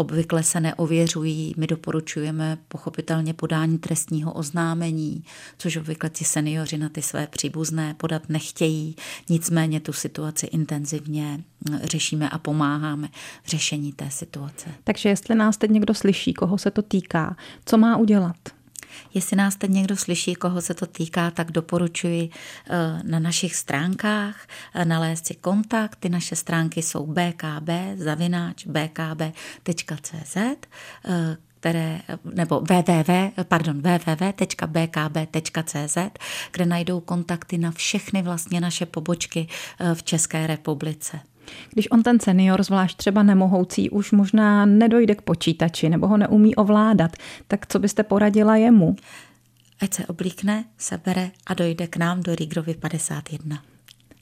obvykle 0.00 0.42
se 0.42 0.60
neověřují. 0.60 1.54
My 1.56 1.66
doporučujeme 1.66 2.58
pochopitelně 2.68 3.34
podání 3.34 3.78
trestního 3.78 4.32
oznámení, 4.32 5.24
což 5.58 5.76
obvykle 5.76 6.10
ti 6.10 6.24
seniori 6.24 6.78
na 6.78 6.88
ty 6.88 7.02
své 7.02 7.26
příbuzné 7.26 7.94
podat 7.94 8.28
nechtějí. 8.28 8.96
Nicméně 9.28 9.80
tu 9.80 9.92
situaci 9.92 10.46
intenzivně 10.46 11.44
řešíme 11.82 12.30
a 12.30 12.38
pomáháme 12.38 13.08
v 13.42 13.48
řešení 13.48 13.92
té 13.92 14.10
situace. 14.10 14.70
Takže 14.84 15.08
jestli 15.08 15.34
nás 15.34 15.56
teď 15.56 15.70
někdo 15.70 15.94
slyší, 15.94 16.34
koho 16.34 16.58
se 16.58 16.70
to 16.70 16.82
týká, 16.82 17.36
co 17.64 17.78
má 17.78 17.96
udělat? 17.96 18.57
Jestli 19.14 19.36
nás 19.36 19.56
teď 19.56 19.70
někdo 19.70 19.96
slyší, 19.96 20.34
koho 20.34 20.60
se 20.60 20.74
to 20.74 20.86
týká, 20.86 21.30
tak 21.30 21.52
doporučuji 21.52 22.30
eh, 22.30 23.00
na 23.02 23.18
našich 23.18 23.56
stránkách 23.56 24.46
eh, 24.74 24.84
nalézt 24.84 25.26
si 25.26 25.34
kontakt. 25.34 25.96
Ty 26.00 26.08
naše 26.08 26.36
stránky 26.36 26.82
jsou 26.82 27.06
bkb, 27.06 27.70
zavináč, 27.96 28.66
bkb.cz, 28.66 30.36
eh, 30.36 30.56
které, 31.60 32.00
nebo 32.34 32.60
www, 32.60 33.12
pardon, 33.42 33.82
www.bkb.cz, 33.82 35.18
kde 36.52 36.66
najdou 36.66 37.00
kontakty 37.00 37.58
na 37.58 37.70
všechny 37.70 38.22
vlastně 38.22 38.60
naše 38.60 38.86
pobočky 38.86 39.48
v 39.94 40.02
České 40.02 40.46
republice. 40.46 41.20
Když 41.72 41.90
on 41.90 42.02
ten 42.02 42.20
senior, 42.20 42.62
zvlášť 42.62 42.96
třeba 42.96 43.22
nemohoucí, 43.22 43.90
už 43.90 44.12
možná 44.12 44.66
nedojde 44.66 45.14
k 45.14 45.22
počítači 45.22 45.88
nebo 45.88 46.06
ho 46.06 46.16
neumí 46.16 46.54
ovládat, 46.54 47.16
tak 47.48 47.66
co 47.66 47.78
byste 47.78 48.02
poradila 48.02 48.56
jemu? 48.56 48.96
Ať 49.80 49.94
se 49.94 50.06
oblíkne, 50.06 50.64
sebere 50.78 51.30
a 51.46 51.54
dojde 51.54 51.86
k 51.86 51.96
nám 51.96 52.22
do 52.22 52.34
Rígrovy 52.34 52.74
51. 52.74 53.58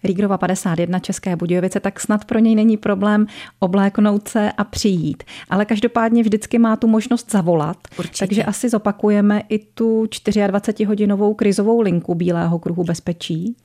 Rígrova 0.05 0.39
51 0.39 0.99
České 0.99 1.37
Budějovice, 1.37 1.81
tak 1.81 2.01
snad 2.01 2.25
pro 2.25 2.39
něj 2.39 2.55
není 2.55 2.77
problém 2.77 3.27
obléknout 3.59 4.29
se 4.29 4.53
a 4.53 4.65
přijít. 4.65 5.23
Ale 5.51 5.65
každopádně 5.65 6.23
vždycky 6.23 6.59
má 6.59 6.77
tu 6.77 6.87
možnost 6.87 7.31
zavolat. 7.31 7.77
Určitě. 7.99 8.19
Takže 8.19 8.45
asi 8.45 8.69
zopakujeme 8.69 9.43
i 9.49 9.59
tu 9.59 10.05
24-hodinovou 10.05 11.35
krizovou 11.35 11.81
linku 11.81 12.15
Bílého 12.15 12.59
kruhu 12.59 12.85
bezpečí 12.85 13.57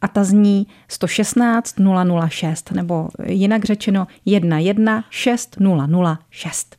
a 0.00 0.08
ta 0.08 0.24
zní 0.24 0.66
116 0.88 1.74
006, 2.28 2.70
nebo 2.70 3.08
jinak 3.26 3.64
řečeno 3.64 4.06
116 4.24 5.56
006. 6.30 6.76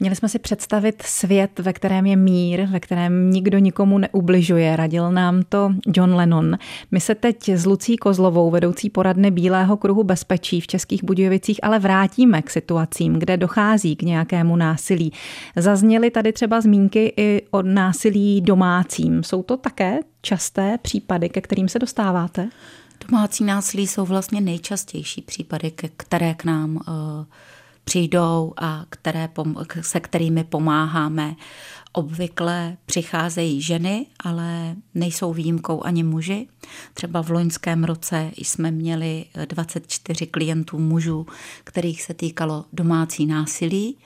Měli 0.00 0.16
jsme 0.16 0.28
si 0.28 0.38
představit 0.38 1.02
svět, 1.02 1.58
ve 1.58 1.72
kterém 1.72 2.06
je 2.06 2.16
mír, 2.16 2.66
ve 2.70 2.80
kterém 2.80 3.30
nikdo 3.30 3.58
nikomu 3.58 3.98
neubližuje. 3.98 4.76
Radil 4.76 5.12
nám 5.12 5.42
to 5.48 5.72
John 5.86 6.14
Lennon. 6.14 6.58
My 6.90 7.00
se 7.00 7.14
teď 7.14 7.48
s 7.48 7.66
Lucí 7.66 7.96
Kozlovou, 7.96 8.50
vedoucí 8.50 8.90
poradny 8.90 9.30
Bílého 9.30 9.76
kruhu 9.76 10.04
bezpečí 10.04 10.60
v 10.60 10.66
Českých 10.66 11.04
Budějovicích, 11.04 11.60
ale 11.62 11.78
vrátíme 11.78 12.42
k 12.42 12.50
situacím, 12.50 13.18
kde 13.18 13.36
dochází 13.36 13.96
k 13.96 14.02
nějakému 14.02 14.56
násilí. 14.56 15.12
Zazněly 15.56 16.10
tady 16.10 16.32
třeba 16.32 16.60
zmínky 16.60 17.12
i 17.16 17.42
o 17.50 17.62
násilí 17.62 18.40
domácím. 18.40 19.22
Jsou 19.22 19.42
to 19.42 19.56
také 19.56 19.98
časté 20.22 20.78
případy, 20.82 21.28
ke 21.28 21.40
kterým 21.40 21.68
se 21.68 21.78
dostáváte? 21.78 22.48
Domácí 23.08 23.44
násilí 23.44 23.86
jsou 23.86 24.04
vlastně 24.04 24.40
nejčastější 24.40 25.22
případy, 25.22 25.72
které 25.96 26.34
k 26.34 26.44
nám 26.44 26.76
uh 26.76 27.24
přijdou 27.88 28.52
a 28.56 28.84
které, 28.88 29.28
se 29.80 30.00
kterými 30.00 30.44
pomáháme. 30.44 31.36
Obvykle 31.92 32.76
přicházejí 32.86 33.62
ženy, 33.62 34.06
ale 34.20 34.76
nejsou 34.94 35.32
výjimkou 35.32 35.84
ani 35.84 36.02
muži. 36.02 36.48
Třeba 36.94 37.22
v 37.22 37.30
loňském 37.30 37.84
roce 37.84 38.30
jsme 38.36 38.70
měli 38.70 39.24
24 39.44 40.26
klientů 40.26 40.78
mužů, 40.78 41.26
kterých 41.64 42.02
se 42.02 42.14
týkalo 42.14 42.64
domácí 42.72 43.26
násilí. 43.26 43.98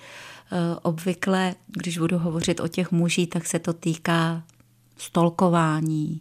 Obvykle, 0.82 1.54
když 1.66 1.98
budu 1.98 2.18
hovořit 2.18 2.60
o 2.60 2.68
těch 2.68 2.92
mužích, 2.92 3.28
tak 3.28 3.46
se 3.46 3.58
to 3.58 3.72
týká 3.72 4.42
stolkování, 4.96 6.20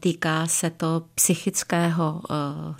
týká 0.00 0.46
se 0.46 0.70
to 0.70 1.02
psychického 1.14 2.22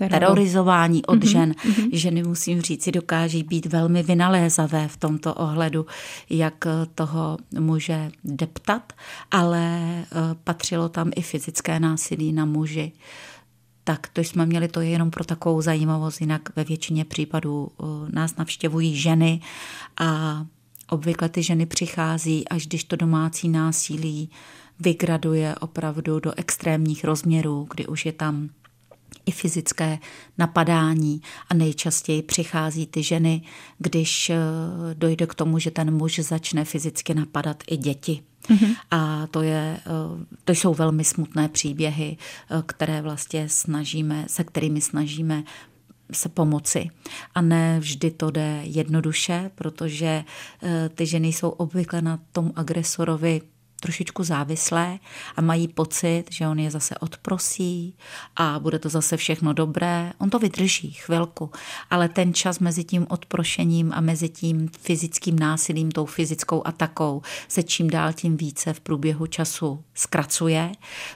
eh, 0.00 0.08
terorizování 0.08 1.04
od 1.06 1.18
mm-hmm. 1.18 1.30
žen. 1.30 1.52
Mm-hmm. 1.52 1.88
Ženy, 1.92 2.22
musím 2.22 2.60
říci, 2.60 2.92
dokáží 2.92 3.42
být 3.42 3.66
velmi 3.66 4.02
vynalézavé 4.02 4.88
v 4.88 4.96
tomto 4.96 5.34
ohledu, 5.34 5.86
jak 6.30 6.66
eh, 6.66 6.70
toho 6.94 7.38
muže 7.58 8.10
deptat, 8.24 8.92
ale 9.30 9.80
patřilo 10.44 10.88
tam 10.88 11.10
i 11.16 11.22
fyzické 11.22 11.80
násilí 11.80 12.32
na 12.32 12.44
muži 12.44 12.92
tak 13.84 14.08
to 14.12 14.20
jsme 14.20 14.46
měli, 14.46 14.68
to 14.68 14.80
je 14.80 14.88
jenom 14.88 15.10
pro 15.10 15.24
takovou 15.24 15.62
zajímavost, 15.62 16.20
jinak 16.20 16.56
ve 16.56 16.64
většině 16.64 17.04
případů 17.04 17.68
nás 18.08 18.36
navštěvují 18.36 18.96
ženy 18.96 19.40
a 20.00 20.44
obvykle 20.90 21.28
ty 21.28 21.42
ženy 21.42 21.66
přichází, 21.66 22.48
až 22.48 22.66
když 22.66 22.84
to 22.84 22.96
domácí 22.96 23.48
násilí 23.48 24.30
vygraduje 24.80 25.54
opravdu 25.54 26.20
do 26.20 26.32
extrémních 26.36 27.04
rozměrů, 27.04 27.66
kdy 27.70 27.86
už 27.86 28.06
je 28.06 28.12
tam 28.12 28.48
i 29.28 29.30
fyzické 29.30 29.98
napadání 30.38 31.22
a 31.48 31.54
nejčastěji 31.54 32.22
přichází 32.22 32.86
ty 32.86 33.02
ženy, 33.02 33.42
když 33.78 34.30
eh, 34.30 34.36
dojde 34.94 35.26
k 35.26 35.34
tomu, 35.34 35.58
že 35.58 35.70
ten 35.70 35.94
muž 35.94 36.18
začne 36.18 36.64
fyzicky 36.64 37.14
napadat 37.14 37.62
i 37.70 37.76
děti. 37.76 38.22
Mm-hmm. 38.50 38.76
A 38.90 39.26
to, 39.26 39.42
je, 39.42 39.80
eh, 39.86 40.24
to 40.44 40.52
jsou 40.52 40.74
velmi 40.74 41.04
smutné 41.04 41.48
příběhy, 41.48 42.16
eh, 42.16 42.62
které 42.66 43.02
vlastně 43.02 43.48
snažíme, 43.48 44.24
se 44.28 44.44
kterými 44.44 44.80
snažíme 44.80 45.42
se 46.12 46.28
pomoci. 46.28 46.90
A 47.34 47.40
ne 47.40 47.80
vždy 47.80 48.10
to 48.10 48.30
jde 48.30 48.60
jednoduše, 48.62 49.50
protože 49.54 50.24
ty 50.94 51.06
ženy 51.06 51.28
jsou 51.28 51.48
obvykle 51.48 52.02
na 52.02 52.18
tom 52.32 52.52
agresorovi 52.56 53.40
trošičku 53.80 54.24
závislé 54.24 54.98
a 55.36 55.40
mají 55.40 55.68
pocit, 55.68 56.24
že 56.30 56.48
on 56.48 56.58
je 56.58 56.70
zase 56.70 56.94
odprosí 56.98 57.94
a 58.36 58.58
bude 58.58 58.78
to 58.78 58.88
zase 58.88 59.16
všechno 59.16 59.52
dobré. 59.52 60.12
On 60.18 60.30
to 60.30 60.38
vydrží 60.38 60.90
chvilku, 60.90 61.50
ale 61.90 62.08
ten 62.08 62.34
čas 62.34 62.58
mezi 62.58 62.84
tím 62.84 63.06
odprošením 63.10 63.92
a 63.94 64.00
mezi 64.00 64.28
tím 64.28 64.68
fyzickým 64.80 65.38
násilím, 65.38 65.90
tou 65.90 66.06
fyzickou 66.06 66.66
atakou 66.66 67.22
se 67.48 67.62
čím 67.62 67.90
dál 67.90 68.12
tím 68.12 68.36
více 68.36 68.72
v 68.72 68.80
průběhu 68.80 69.26
času 69.26 69.84
zkracuje. 69.94 70.72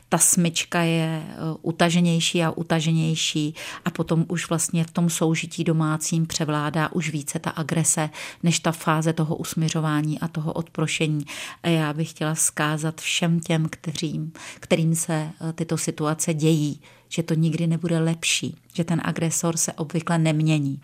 Ta 0.09 0.19
smyčka 0.19 0.81
je 0.83 1.23
eh, 1.27 1.37
utaženější 1.63 2.45
a 2.45 2.51
utaženější 2.51 3.55
a 3.85 3.91
potom 3.91 4.25
už 4.29 4.49
vlastně 4.49 4.85
v 4.85 4.91
tom 4.91 5.11
soužití 5.11 5.65
domácím 5.65 6.27
převládá 6.27 6.93
už 6.93 7.11
více 7.11 7.39
ta 7.39 7.51
agrese, 7.51 8.11
než 8.43 8.59
ta 8.59 8.73
fáze 8.73 9.13
toho 9.13 9.37
usměřování 9.37 10.21
a 10.21 10.29
toho 10.29 10.53
odprošení. 10.53 11.25
A 11.63 11.69
já 11.69 11.93
bych 11.93 12.11
chtěla 12.11 12.35
vzkázat 12.53 13.01
všem 13.01 13.41
těm, 13.41 13.69
kterým, 13.71 14.33
kterým 14.61 14.95
se 14.95 15.13
eh, 15.13 15.53
tyto 15.53 15.79
situace 15.79 16.35
dějí, 16.35 16.81
že 17.09 17.23
to 17.23 17.35
nikdy 17.35 17.67
nebude 17.67 17.99
lepší, 17.99 18.57
že 18.75 18.85
ten 18.85 19.01
agresor 19.05 19.57
se 19.57 19.73
obvykle 19.73 20.19
nemění. 20.19 20.81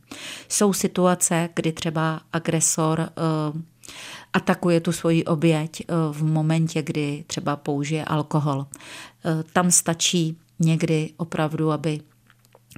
Jsou 0.49 0.73
situace, 0.73 1.49
kdy 1.55 1.73
třeba 1.73 2.21
agresor 2.33 3.01
uh, 3.01 3.61
atakuje 4.33 4.81
tu 4.81 4.93
svoji 4.93 5.25
oběť 5.25 5.83
uh, 5.89 6.15
v 6.15 6.23
momentě, 6.23 6.83
kdy 6.83 7.25
třeba 7.27 7.57
použije 7.57 8.05
alkohol. 8.05 8.67
Tam 9.53 9.71
stačí 9.71 10.39
někdy 10.59 11.11
opravdu, 11.17 11.73
aby 11.73 12.01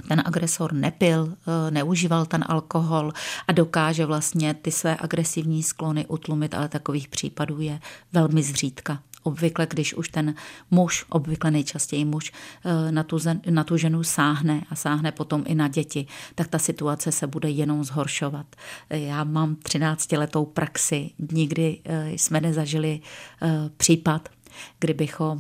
ten 0.09 0.23
agresor 0.27 0.73
nepil, 0.73 1.33
eh, 1.33 1.71
neužíval 1.71 2.27
ten 2.27 2.45
alkohol 2.49 3.13
a 3.49 3.53
dokáže 3.53 4.07
vlastně 4.07 4.55
ty 4.55 4.71
své 4.71 4.97
agresivní 5.01 5.63
sklony 5.63 6.07
utlumit, 6.07 6.55
ale 6.55 6.69
takových 6.69 7.09
případů 7.09 7.61
je 7.61 7.81
velmi 8.13 8.43
zřídka. 8.43 9.03
Obvykle, 9.23 9.67
když 9.71 9.95
už 9.95 10.09
ten 10.09 10.35
muž, 10.71 11.05
obvykle 11.09 11.51
nejčastěji 11.51 12.05
muž, 12.05 12.33
eh, 12.65 12.93
na 12.93 13.03
tu, 13.03 13.19
na 13.51 13.65
tu 13.65 13.77
ženu 13.77 14.03
sáhne 14.03 14.65
a 14.71 14.77
sáhne 14.77 15.13
potom 15.13 15.43
i 15.47 15.55
na 15.55 15.69
děti, 15.69 16.07
tak 16.35 16.49
ta 16.49 16.59
situace 16.59 17.13
se 17.13 17.27
bude 17.27 17.51
jenom 17.51 17.85
zhoršovat. 17.85 18.47
Já 18.91 19.25
mám 19.25 19.57
13-letou 19.57 20.45
praxi, 20.45 21.11
nikdy 21.33 21.81
eh, 21.85 22.11
jsme 22.11 22.41
nezažili 22.41 23.01
případ, 23.77 24.29
kdybychom 24.81 25.39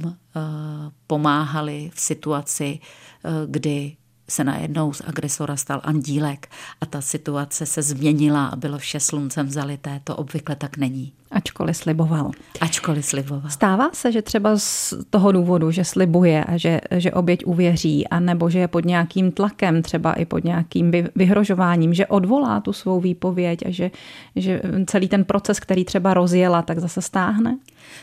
pomáhali 1.06 1.90
v 1.94 2.00
situaci, 2.00 2.78
kdy 3.46 3.96
se 4.30 4.44
najednou 4.44 4.92
z 4.92 5.02
agresora 5.06 5.56
stal 5.56 5.80
andílek 5.84 6.48
a 6.80 6.86
ta 6.86 7.00
situace 7.00 7.66
se 7.66 7.82
změnila 7.82 8.46
a 8.46 8.56
bylo 8.56 8.78
vše 8.78 9.00
sluncem 9.00 9.50
zalité. 9.50 10.00
To 10.04 10.16
obvykle 10.16 10.56
tak 10.56 10.76
není. 10.76 11.12
Ačkoliv 11.30 11.76
sliboval. 11.76 12.30
Ačkoliv 12.60 13.06
sliboval. 13.06 13.50
Stává 13.50 13.90
se, 13.92 14.12
že 14.12 14.22
třeba 14.22 14.58
z 14.58 14.94
toho 15.10 15.32
důvodu, 15.32 15.70
že 15.70 15.84
slibuje 15.84 16.44
a 16.44 16.56
že, 16.56 16.80
že 16.90 17.12
oběť 17.12 17.44
uvěří, 17.44 18.08
anebo 18.08 18.50
že 18.50 18.58
je 18.58 18.68
pod 18.68 18.84
nějakým 18.84 19.32
tlakem, 19.32 19.82
třeba 19.82 20.12
i 20.12 20.24
pod 20.24 20.44
nějakým 20.44 20.92
vyhrožováním, 21.16 21.94
že 21.94 22.06
odvolá 22.06 22.60
tu 22.60 22.72
svou 22.72 23.00
výpověď 23.00 23.66
a 23.66 23.70
že, 23.70 23.90
že 24.36 24.62
celý 24.86 25.08
ten 25.08 25.24
proces, 25.24 25.60
který 25.60 25.84
třeba 25.84 26.14
rozjela, 26.14 26.62
tak 26.62 26.78
zase 26.78 27.02
stáhne? 27.02 27.58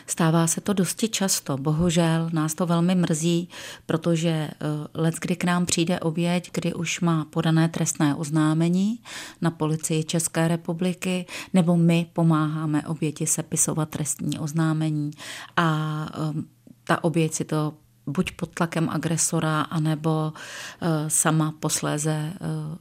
Stává 0.06 0.46
se 0.46 0.60
to 0.60 0.72
dosti 0.72 1.08
často. 1.08 1.56
Bohužel 1.56 2.30
nás 2.32 2.54
to 2.54 2.66
velmi 2.66 2.94
mrzí, 2.94 3.48
protože 3.86 4.28
eh, 4.28 4.56
let, 4.94 5.14
kdy 5.20 5.36
k 5.36 5.44
nám 5.44 5.66
přijde 5.66 6.00
oběť, 6.00 6.50
kdy 6.52 6.74
už 6.74 7.00
má 7.00 7.24
podané 7.24 7.68
trestné 7.68 8.14
oznámení 8.14 9.00
na 9.40 9.50
policii 9.50 10.04
České 10.04 10.48
republiky, 10.48 11.26
nebo 11.54 11.76
my 11.76 12.06
pomáháme 12.12 12.86
oběti 12.86 13.26
sepisovat 13.26 13.88
trestní 13.88 14.38
oznámení 14.38 15.10
a 15.56 16.06
eh, 16.14 16.42
ta 16.84 17.04
oběť 17.04 17.34
si 17.34 17.44
to 17.44 17.74
buď 18.06 18.32
pod 18.32 18.54
tlakem 18.54 18.88
agresora, 18.88 19.60
anebo 19.60 20.32
eh, 20.32 21.10
sama 21.10 21.52
posléze 21.60 22.32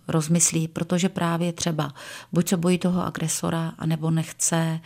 rozmyslí, 0.08 0.68
protože 0.68 1.10
právě 1.10 1.54
třeba 1.54 1.94
buď 2.34 2.50
se 2.50 2.58
bojí 2.58 2.78
toho 2.78 3.06
agresora, 3.06 3.74
anebo 3.78 4.12
nechce 4.12 4.80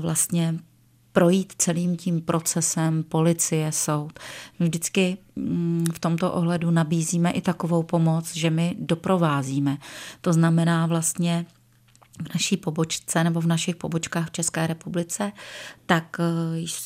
vlastně 0.00 0.54
projít 1.16 1.52
celým 1.58 1.96
tím 1.96 2.20
procesem 2.20 3.02
policie, 3.02 3.72
soud. 3.72 4.18
My 4.58 4.66
vždycky 4.66 5.16
mm, 5.36 5.84
v 5.92 5.98
tomto 5.98 6.32
ohledu 6.32 6.70
nabízíme 6.70 7.30
i 7.30 7.40
takovou 7.40 7.82
pomoc, 7.82 8.36
že 8.36 8.50
my 8.50 8.76
doprovázíme. 8.78 9.78
To 10.20 10.32
znamená 10.32 10.86
vlastně 10.86 11.46
v 12.24 12.34
naší 12.34 12.56
pobočce 12.56 13.24
nebo 13.24 13.40
v 13.40 13.46
našich 13.46 13.76
pobočkách 13.76 14.28
v 14.28 14.30
České 14.30 14.66
republice, 14.66 15.32
tak 15.86 16.16
eh, 16.20 16.24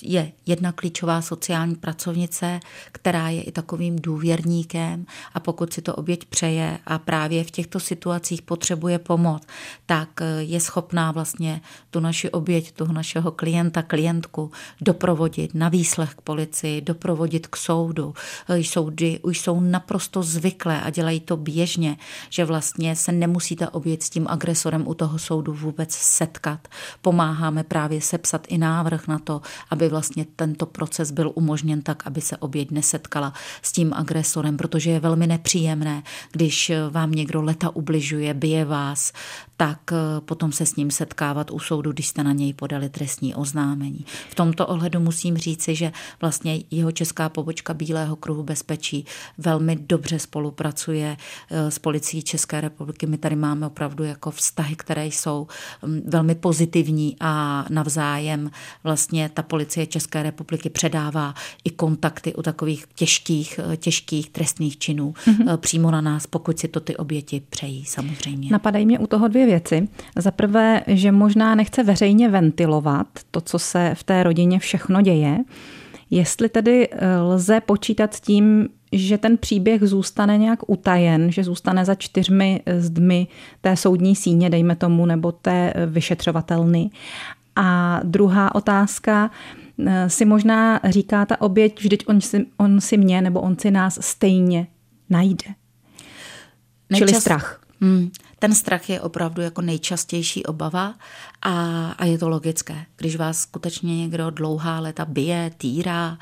je 0.03 0.33
jedna 0.47 0.73
klíčová 0.73 1.23
sociální 1.23 1.75
pracovnice, 1.75 2.61
která 2.93 3.29
je 3.29 3.43
i 3.43 3.53
takovým 3.53 3.97
důvěrníkem 3.97 5.07
a 5.35 5.41
pokud 5.41 5.73
si 5.73 5.83
to 5.83 5.95
oběť 5.95 6.25
přeje 6.25 6.79
a 6.87 6.99
právě 6.99 7.45
v 7.45 7.51
těchto 7.51 7.81
situacích 7.81 8.43
potřebuje 8.43 8.99
pomoc, 8.99 9.43
tak 9.87 10.21
eh, 10.21 10.43
je 10.43 10.61
schopná 10.61 11.13
vlastně 11.13 11.61
tu 11.91 12.01
naši 12.01 12.31
oběť, 12.31 12.73
tu 12.73 12.93
našeho 12.93 13.31
klienta, 13.31 13.83
klientku 13.83 14.51
doprovodit 14.81 15.55
na 15.55 15.69
výslech 15.69 16.15
k 16.15 16.21
policii, 16.21 16.81
doprovodit 16.81 17.47
k 17.47 17.57
soudu. 17.57 18.15
Eh, 18.49 18.65
soudy 18.65 19.19
už 19.23 19.41
jsou 19.41 19.61
naprosto 19.61 20.23
zvyklé 20.23 20.81
a 20.81 20.91
dělají 20.91 21.21
to 21.21 21.37
běžně, 21.37 21.97
že 22.31 22.45
vlastně 22.45 22.97
se 22.97 23.13
nemusí 23.13 23.57
ta 23.57 23.75
oběť 23.75 24.03
s 24.03 24.11
tím 24.11 24.27
agresorem 24.29 24.89
u 24.89 24.95
toho 24.95 25.19
soudu 25.21 25.53
vůbec 25.55 25.93
setkat. 25.93 26.69
Pomáháme 27.03 27.65
právě 27.65 28.01
sepsat 28.01 28.47
i 28.49 28.59
návrh 28.59 29.09
na 29.09 29.19
to, 29.19 29.41
aby 29.71 29.89
vlastně 29.89 30.27
tento 30.37 30.67
proces 30.67 31.11
byl 31.11 31.33
umožněn 31.35 31.83
tak, 31.83 32.07
aby 32.07 32.21
se 32.21 32.37
oběť 32.37 32.71
nesetkala 32.71 33.33
s 33.63 33.73
tím 33.73 33.93
agresorem, 33.93 34.57
protože 34.57 34.91
je 34.91 35.01
velmi 35.01 35.27
nepříjemné, 35.27 36.03
když 36.33 36.73
vám 36.91 37.13
někdo 37.13 37.43
leta 37.43 37.77
ubližuje, 37.77 38.35
bije 38.35 38.65
vás, 38.65 39.13
tak 39.61 39.93
eh, 39.93 40.21
potom 40.21 40.53
se 40.53 40.67
s 40.67 40.77
ním 40.77 40.91
setkávat 40.91 41.51
u 41.51 41.59
soudu, 41.59 41.93
když 41.93 42.09
jste 42.09 42.25
na 42.25 42.33
něj 42.33 42.53
podali 42.53 42.89
trestní 42.89 43.35
oznámení. 43.35 44.05
V 44.31 44.35
tomto 44.35 44.67
ohledu 44.67 45.01
musím 45.01 45.37
říci, 45.37 45.75
že 45.75 45.93
vlastně 46.21 46.63
jeho 46.71 46.93
česká 46.93 47.29
pobočka 47.29 47.75
Bílého 47.75 48.17
kruhu 48.17 48.43
bezpečí 48.43 49.05
velmi 49.39 49.77
dobře 49.77 50.19
spolupracuje 50.19 51.17
eh, 51.51 51.71
s 51.71 51.79
policií 51.79 52.23
České 52.23 52.61
republiky. 52.61 53.07
My 53.07 53.19
tady 53.19 53.37
máme 53.37 53.67
opravdu 53.67 54.05
jako 54.05 54.31
vztahy, 54.31 54.77
které 54.77 55.07
jsou 55.11 55.47
mm, 55.83 56.03
velmi 56.07 56.35
pozitivní 56.35 57.17
a 57.21 57.65
navzájem 57.71 58.51
vlastně 58.85 59.31
ta 59.35 59.43
policie 59.43 59.87
České 59.87 60.23
republiky 60.23 60.71
předává 60.71 61.35
i 61.65 61.71
kontakty 61.71 62.35
u 62.35 62.43
takových 62.43 62.85
těžkých, 62.95 63.61
eh, 63.73 63.77
těžkých 63.77 64.31
trestných 64.31 64.79
činů 64.79 65.13
mm-hmm. 65.13 65.57
přímo 65.57 65.91
na 65.91 66.01
nás, 66.01 66.27
pokud 66.27 66.59
si 66.59 66.69
to 66.69 66.81
ty 66.81 66.97
oběti 66.97 67.43
přejí 67.51 67.85
samozřejmě. 67.85 68.49
Napadají 68.51 68.87
mě 68.87 68.99
u 68.99 69.07
toho 69.07 69.29
dvě 69.29 69.47
věci. 69.47 69.89
Za 70.17 70.31
prvé, 70.31 70.83
že 70.87 71.13
možná 71.13 71.55
nechce 71.55 71.83
veřejně 71.83 72.29
ventilovat 72.29 73.07
to, 73.31 73.41
co 73.41 73.59
se 73.59 73.95
v 73.95 74.03
té 74.03 74.23
rodině 74.23 74.59
všechno 74.59 75.03
děje. 75.03 75.39
Jestli 76.11 76.49
tedy 76.49 76.89
eh, 76.91 77.19
lze 77.19 77.61
počítat 77.61 78.15
s 78.15 78.21
tím, 78.21 78.69
že 78.93 79.19
ten 79.19 79.39
příběh 79.39 79.83
zůstane 79.83 80.39
nějak 80.39 80.59
utajen, 80.67 81.33
že 81.33 81.45
zůstane 81.45 81.85
za 81.85 81.95
čtyřmi 81.95 82.61
zdmi 82.79 83.27
té 83.61 83.77
soudní 83.77 84.17
síně, 84.17 84.51
dejme 84.51 84.77
tomu, 84.77 85.07
nebo 85.07 85.33
té 85.33 85.73
eh, 85.75 85.87
vyšetřovatelny. 85.87 86.91
A 87.57 88.01
druhá 88.05 88.55
otázka, 88.55 89.31
eh, 89.87 90.11
si 90.11 90.25
možná 90.25 90.81
říká 90.85 91.27
ta 91.27 91.41
oběť, 91.41 91.81
vždyť 91.81 92.05
on 92.07 92.21
si, 92.21 92.47
on 92.57 92.81
si 92.81 92.97
mě 92.97 93.23
nebo 93.23 93.41
on 93.41 93.59
si 93.59 93.71
nás 93.71 93.99
stejně 94.03 94.67
najde. 95.11 95.55
Nejčas... 96.91 97.09
Čili 97.09 97.21
strach. 97.21 97.61
Hmm. 97.81 98.11
Ten 98.41 98.55
strach 98.55 98.91
je 98.91 99.01
opravdu 99.01 99.43
jako 99.43 99.63
nejčastější 99.63 100.47
obava 100.47 100.95
a, 101.43 101.87
a 101.93 102.05
je 102.05 102.19
to 102.19 102.29
logické. 102.29 102.87
Když 102.97 103.17
vás 103.17 103.41
skutečně 103.41 103.99
někdo 103.99 104.31
dlouhá 104.31 104.81
léta 104.81 105.05
bije, 105.05 105.51
týrá, 105.57 106.19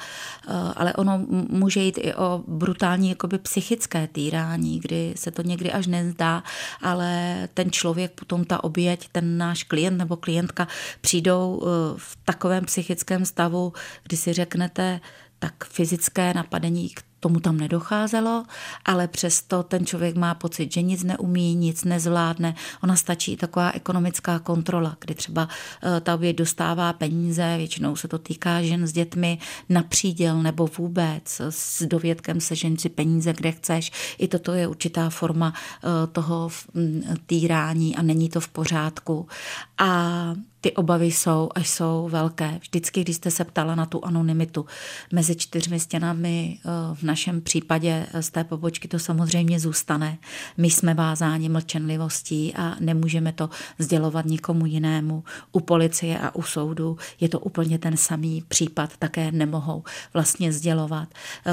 eh, 0.49 0.53
ale 0.77 0.95
ono 0.95 1.19
může 1.49 1.81
jít 1.81 1.99
i 1.99 2.15
o 2.15 2.45
brutální 2.47 3.09
jakoby 3.09 3.39
psychické 3.39 4.09
týrání, 4.13 4.81
kdy 4.81 5.15
se 5.17 5.31
to 5.31 5.43
někdy 5.43 5.73
až 5.73 5.87
nezdá, 5.87 6.43
ale 6.83 7.49
ten 7.55 7.71
člověk, 7.71 8.13
potom 8.13 8.45
ta 8.45 8.65
oběť, 8.65 9.09
ten 9.13 9.39
náš 9.39 9.63
klient 9.63 9.99
nebo 9.99 10.17
klientka 10.17 10.69
přijdou 11.01 11.63
eh, 11.63 11.69
v 11.97 12.19
takovém 12.25 12.65
psychickém 12.65 13.25
stavu, 13.25 13.73
kdy 14.03 14.17
si 14.17 14.33
řeknete, 14.33 15.01
tak 15.39 15.65
fyzické 15.65 16.35
napadení, 16.35 16.89
tomu 17.21 17.41
tam 17.41 17.57
nedocházelo, 17.57 18.45
ale 18.85 19.09
přesto 19.09 19.63
ten 19.63 19.87
člověk 19.87 20.17
má 20.17 20.35
pocit, 20.35 20.73
že 20.73 20.83
nic 20.83 21.05
neumí, 21.05 21.55
nic 21.55 21.85
nezvládne. 21.85 22.55
Ona 22.83 22.97
stačí 22.97 23.37
taková 23.37 23.71
ekonomická 23.75 24.39
kontrola, 24.39 24.97
kdy 25.01 25.15
třeba 25.15 25.49
eh, 25.83 26.01
ta 26.01 26.15
oběť 26.15 26.37
dostává 26.37 26.93
peníze, 26.93 27.55
většinou 27.57 27.97
se 27.97 28.09
to 28.09 28.19
týká 28.19 28.63
žen 28.63 28.87
s 28.87 28.93
dětmi 28.93 29.39
na 29.69 29.83
příděl 29.83 30.43
nebo 30.43 30.69
vůbec 30.79 31.41
s 31.51 31.83
dovědkem 31.83 32.41
sežen 32.41 32.79
si 32.79 32.89
peníze, 32.89 33.33
kde 33.33 33.53
chceš. 33.53 33.93
I 34.19 34.29
toto 34.29 34.53
je 34.53 34.67
určitá 34.67 35.11
forma 35.11 35.55
eh, 35.55 36.07
toho 36.07 36.51
týrání 37.27 37.97
a 37.97 38.03
není 38.03 38.29
to 38.29 38.41
v 38.41 38.49
pořádku. 38.49 39.27
A 39.79 40.35
ty 40.69 40.75
obavy 40.75 41.07
jsou 41.07 41.49
a 41.55 41.61
jsou 41.61 42.09
velké. 42.13 42.59
Vždycky, 42.61 43.01
když 43.01 43.17
jste 43.17 43.31
se 43.31 43.45
ptala 43.45 43.75
na 43.75 43.87
tu 43.87 44.05
anonymitu 44.05 44.67
mezi 45.13 45.37
čtyřmi 45.37 45.81
stěnami, 45.81 46.59
eh, 46.59 46.69
v 46.95 47.03
našem 47.03 47.41
případě 47.41 48.07
z 48.21 48.31
té 48.31 48.45
pobočky 48.45 48.89
to 48.89 48.99
samozřejmě 48.99 49.61
zůstane. 49.61 50.19
My 50.57 50.71
jsme 50.71 50.95
vázáni 50.95 51.49
mlčenlivostí 51.49 52.55
a 52.55 52.77
nemůžeme 52.81 53.33
to 53.33 53.51
sdělovat 53.79 54.27
nikomu 54.27 54.67
jinému. 54.67 55.25
U 55.53 55.61
policie 55.61 56.19
a 56.19 56.35
u 56.35 56.43
soudu 56.43 56.97
je 57.21 57.29
to 57.29 57.41
úplně 57.41 57.79
ten 57.79 57.97
samý 57.97 58.45
případ, 58.49 58.97
také 58.99 59.33
nemohou 59.33 59.85
vlastně 60.15 60.53
sdělovat 60.53 61.09
eh, 61.47 61.53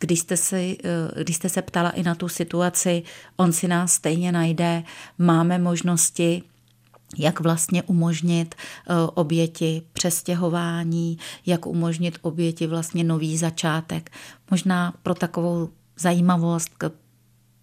když 0.00 0.20
jste, 0.20 0.36
si, 0.36 0.78
eh, 0.84 1.22
když 1.22 1.36
jste 1.36 1.48
se 1.48 1.62
ptala 1.62 1.90
i 1.90 2.02
na 2.02 2.14
tu 2.14 2.28
situaci, 2.28 3.02
on 3.36 3.52
si 3.52 3.68
nás 3.68 3.92
stejně 3.92 4.32
najde, 4.32 4.82
máme 5.18 5.58
možnosti 5.58 6.42
jak 7.16 7.40
vlastně 7.40 7.82
umožnit 7.82 8.54
eh, 8.54 8.94
oběti 9.14 9.82
přestěhování, 9.92 11.18
jak 11.46 11.66
umožnit 11.66 12.18
oběti 12.22 12.66
vlastně 12.66 13.04
nový 13.04 13.36
začátek. 13.38 14.10
Možná 14.50 14.94
pro 15.02 15.14
takovou 15.14 15.68
zajímavost, 15.98 16.70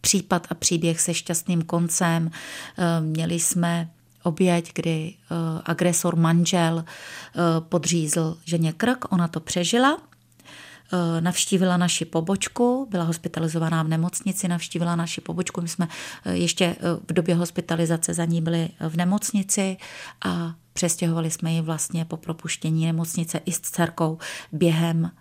případ 0.01 0.47
a 0.49 0.53
příběh 0.53 1.01
se 1.01 1.13
šťastným 1.13 1.61
koncem. 1.61 2.31
Eh, 2.77 3.01
měli 3.01 3.39
jsme 3.39 3.89
oběť, 4.23 4.71
kdy 4.73 5.13
eh, 5.13 5.35
agresor 5.65 6.15
manžel 6.15 6.85
podřízl 7.59 8.37
ženě 8.45 8.73
krk, 8.73 9.13
ona 9.13 9.27
to 9.27 9.39
přežila, 9.39 9.97
navštívila 11.19 11.77
naši 11.77 12.05
pobočku, 12.05 12.87
byla 12.91 13.03
hospitalizovaná 13.03 13.83
v 13.83 13.87
nemocnici, 13.87 14.47
navštívila 14.47 14.95
naši 14.95 15.21
pobočku. 15.21 15.61
My 15.61 15.67
jsme 15.67 15.87
eh, 16.25 16.35
ještě 16.35 16.75
v 17.09 17.13
době 17.13 17.35
hospitalizace 17.35 18.13
za 18.13 18.25
ní 18.25 18.41
byli 18.41 18.69
v 18.89 18.97
nemocnici 18.97 19.77
a 20.25 20.53
přestěhovali 20.73 21.31
jsme 21.31 21.53
ji 21.53 21.61
vlastně 21.61 22.05
po 22.05 22.17
propuštění 22.17 22.85
nemocnice 22.85 23.37
i 23.45 23.51
s 23.51 23.59
dcerkou 23.59 24.17
během 24.51 25.11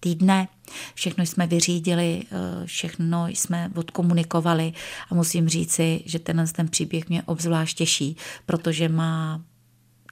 týdne. 0.00 0.48
Všechno 0.94 1.26
jsme 1.26 1.46
vyřídili, 1.46 2.22
všechno 2.64 3.26
jsme 3.26 3.70
odkomunikovali 3.74 4.72
a 5.10 5.14
musím 5.14 5.48
říci, 5.48 6.02
že 6.06 6.18
tenhle 6.18 6.46
ten 6.46 6.68
příběh 6.68 7.08
mě 7.08 7.22
obzvlášť 7.22 7.76
těší, 7.76 8.16
protože 8.46 8.88
má 8.88 9.40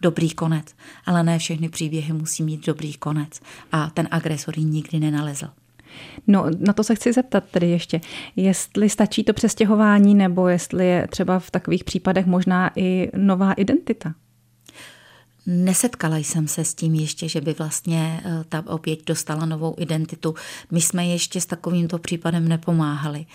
dobrý 0.02 0.30
konec. 0.30 0.74
Ale 1.06 1.22
ne 1.22 1.38
všechny 1.38 1.68
příběhy 1.68 2.12
musí 2.12 2.42
mít 2.42 2.66
dobrý 2.66 2.94
konec. 2.94 3.40
A 3.72 3.90
ten 3.90 4.08
agresor 4.10 4.58
ji 4.58 4.64
nikdy 4.64 5.00
nenalezl. 5.00 5.48
No, 6.26 6.44
na 6.58 6.72
to 6.72 6.84
se 6.84 6.94
chci 6.94 7.12
zeptat 7.12 7.44
tedy 7.50 7.70
ještě, 7.70 8.00
jestli 8.36 8.90
stačí 8.90 9.24
to 9.24 9.32
přestěhování, 9.32 10.14
nebo 10.14 10.48
jestli 10.48 10.86
je 10.86 11.08
třeba 11.10 11.38
v 11.38 11.50
takových 11.50 11.84
případech 11.84 12.26
možná 12.26 12.70
i 12.76 13.10
nová 13.16 13.52
identita. 13.52 14.14
Nesetkala 15.46 16.16
jsem 16.16 16.48
se 16.48 16.64
s 16.64 16.74
tím 16.74 16.94
ještě, 16.94 17.28
že 17.28 17.40
by 17.40 17.52
vlastně 17.52 18.20
eh, 18.24 18.44
ta 18.48 18.62
oběť 18.66 19.04
dostala 19.06 19.46
novou 19.46 19.74
identitu. 19.78 20.34
My 20.70 20.80
jsme 20.80 21.06
ještě 21.06 21.40
s 21.40 21.46
takovýmto 21.46 21.98
případem 21.98 22.48
nepomáhali. 22.48 23.26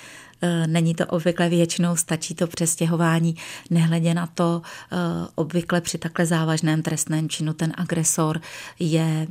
Eh, 0.41 0.67
není 0.67 0.95
to 0.95 1.05
obvykle 1.05 1.49
většinou, 1.49 1.95
stačí 1.95 2.35
to 2.35 2.47
přestěhování. 2.47 3.35
Nehledě 3.69 4.13
na 4.13 4.27
to, 4.27 4.61
eh, 4.91 4.95
obvykle 5.35 5.81
při 5.81 5.97
takhle 5.97 6.25
závažném 6.25 6.81
trestném 6.81 7.29
činu 7.29 7.53
ten 7.53 7.73
agresor 7.77 8.41
je 8.79 9.27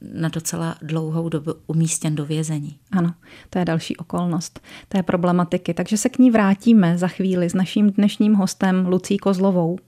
na 0.00 0.28
docela 0.28 0.76
dlouhou 0.82 1.28
dobu 1.28 1.54
umístěn 1.66 2.14
do 2.14 2.24
vězení. 2.24 2.78
Ano, 2.92 3.14
to 3.50 3.58
je 3.58 3.64
další 3.64 3.96
okolnost 3.96 4.60
té 4.88 5.02
problematiky. 5.02 5.74
Takže 5.74 5.96
se 5.96 6.08
k 6.08 6.18
ní 6.18 6.30
vrátíme 6.30 6.98
za 6.98 7.08
chvíli 7.08 7.50
s 7.50 7.54
naším 7.54 7.90
dnešním 7.90 8.34
hostem 8.34 8.86
Lucí 8.86 9.18
Kozlovou. 9.18 9.78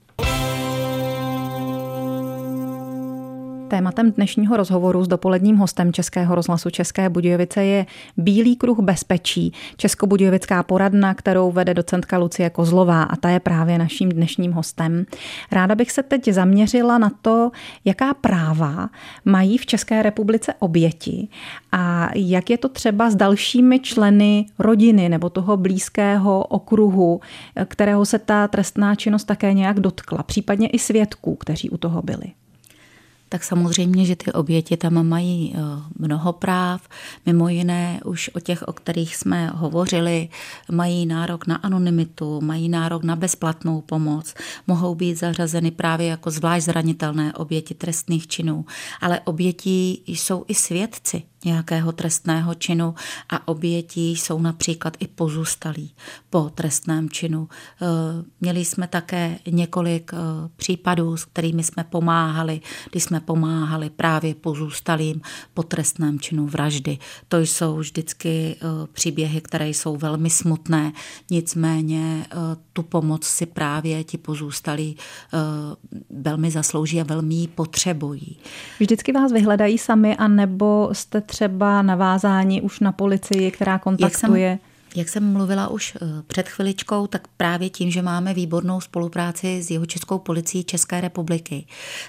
Tématem 3.70 4.12
dnešního 4.12 4.56
rozhovoru 4.56 5.04
s 5.04 5.08
dopoledním 5.08 5.56
hostem 5.56 5.92
Českého 5.92 6.34
rozhlasu 6.34 6.70
České 6.70 7.08
Budějovice 7.08 7.64
je 7.64 7.86
Bílý 8.16 8.56
kruh 8.56 8.78
bezpečí, 8.78 9.52
Českobudějovická 9.76 10.62
poradna, 10.62 11.14
kterou 11.14 11.52
vede 11.52 11.74
docentka 11.74 12.18
Lucie 12.18 12.50
Kozlová 12.50 13.02
a 13.02 13.16
ta 13.16 13.28
je 13.28 13.40
právě 13.40 13.78
naším 13.78 14.08
dnešním 14.08 14.52
hostem. 14.52 15.04
Ráda 15.52 15.74
bych 15.74 15.90
se 15.90 16.02
teď 16.02 16.28
zaměřila 16.28 16.98
na 16.98 17.10
to, 17.22 17.50
jaká 17.84 18.14
práva 18.14 18.88
mají 19.24 19.58
v 19.58 19.66
České 19.66 20.02
republice 20.02 20.54
oběti 20.58 21.28
a 21.72 22.08
jak 22.14 22.50
je 22.50 22.58
to 22.58 22.68
třeba 22.68 23.10
s 23.10 23.16
dalšími 23.16 23.80
členy 23.80 24.46
rodiny 24.58 25.08
nebo 25.08 25.30
toho 25.30 25.56
blízkého 25.56 26.44
okruhu, 26.44 27.20
kterého 27.64 28.04
se 28.04 28.18
ta 28.18 28.48
trestná 28.48 28.94
činnost 28.94 29.24
také 29.24 29.54
nějak 29.54 29.80
dotkla, 29.80 30.22
případně 30.22 30.68
i 30.68 30.78
svědků, 30.78 31.36
kteří 31.36 31.70
u 31.70 31.76
toho 31.76 32.02
byli 32.02 32.26
tak 33.32 33.44
samozřejmě, 33.44 34.04
že 34.04 34.16
ty 34.16 34.32
oběti 34.32 34.76
tam 34.76 35.06
mají 35.08 35.54
eh, 35.54 35.60
mnoho 35.98 36.32
práv. 36.32 36.88
Mimo 37.26 37.48
jiné 37.48 38.00
už 38.04 38.30
o 38.34 38.40
těch, 38.40 38.62
o 38.62 38.72
kterých 38.72 39.16
jsme 39.16 39.50
hovořili, 39.54 40.28
mají 40.70 41.06
nárok 41.06 41.46
na 41.46 41.56
anonymitu, 41.56 42.40
mají 42.40 42.68
nárok 42.68 43.02
na 43.04 43.16
bezplatnou 43.16 43.80
pomoc, 43.80 44.34
mohou 44.66 44.94
být 44.94 45.14
zařazeny 45.18 45.70
právě 45.70 46.06
jako 46.06 46.30
zvlášť 46.30 46.64
zranitelné 46.64 47.32
oběti 47.32 47.74
trestných 47.74 48.26
činů. 48.26 48.64
Ale 49.00 49.20
obětí 49.20 50.02
jsou 50.06 50.44
i 50.48 50.54
svědci 50.54 51.22
nějakého 51.44 51.92
trestného 51.92 52.54
činu 52.54 52.94
a 53.28 53.48
obětí 53.48 54.16
jsou 54.16 54.40
například 54.40 54.96
i 55.00 55.06
pozůstalí 55.06 55.94
po 56.30 56.50
trestném 56.54 57.10
činu. 57.10 57.48
Eh, 57.82 57.86
měli 58.40 58.64
jsme 58.64 58.86
také 58.88 59.38
několik 59.46 60.10
eh, 60.14 60.16
případů, 60.56 61.16
s 61.16 61.24
kterými 61.24 61.62
jsme 61.62 61.84
pomáhali, 61.84 62.60
kdy 62.90 63.00
jsme 63.00 63.20
pomáhali 63.20 63.90
právě 63.90 64.34
pozůstalým 64.34 65.20
po 65.54 65.62
trestném 65.62 66.20
činu 66.20 66.46
vraždy. 66.46 66.98
To 67.28 67.38
jsou 67.38 67.76
vždycky 67.76 68.56
eh, 68.56 68.66
příběhy, 68.92 69.40
které 69.40 69.68
jsou 69.68 69.96
velmi 69.96 70.30
smutné, 70.30 70.92
nicméně 71.30 72.26
tu 72.72 72.82
pomoc 72.82 73.24
si 73.24 73.46
právě 73.46 74.04
ti 74.04 74.18
pozůstalí 74.18 74.96
velmi 76.10 76.50
zaslouží 76.50 77.00
a 77.00 77.04
velmi 77.04 77.34
ji 77.34 77.48
potřebují. 77.48 78.38
Vždycky 78.80 79.12
vás 79.12 79.32
vyhledají 79.32 79.78
sami, 79.78 80.16
anebo 80.16 80.88
jste 80.92 81.20
třeba 81.30 81.82
navázání 81.82 82.62
už 82.62 82.80
na 82.80 82.92
policii, 82.92 83.50
která 83.50 83.78
kontaktuje? 83.78 84.48
Jak 84.48 84.58
jsem, 84.58 84.70
jak 84.96 85.08
jsem 85.08 85.32
mluvila 85.32 85.68
už 85.68 85.96
eh, 85.96 86.06
před 86.26 86.48
chviličkou, 86.48 87.06
tak 87.06 87.28
právě 87.36 87.70
tím, 87.70 87.90
že 87.90 88.02
máme 88.02 88.34
výbornou 88.34 88.80
spolupráci 88.80 89.62
s 89.62 89.70
jeho 89.70 89.86
českou 89.86 90.18
policií 90.18 90.64
České 90.64 91.00
republiky, 91.00 91.66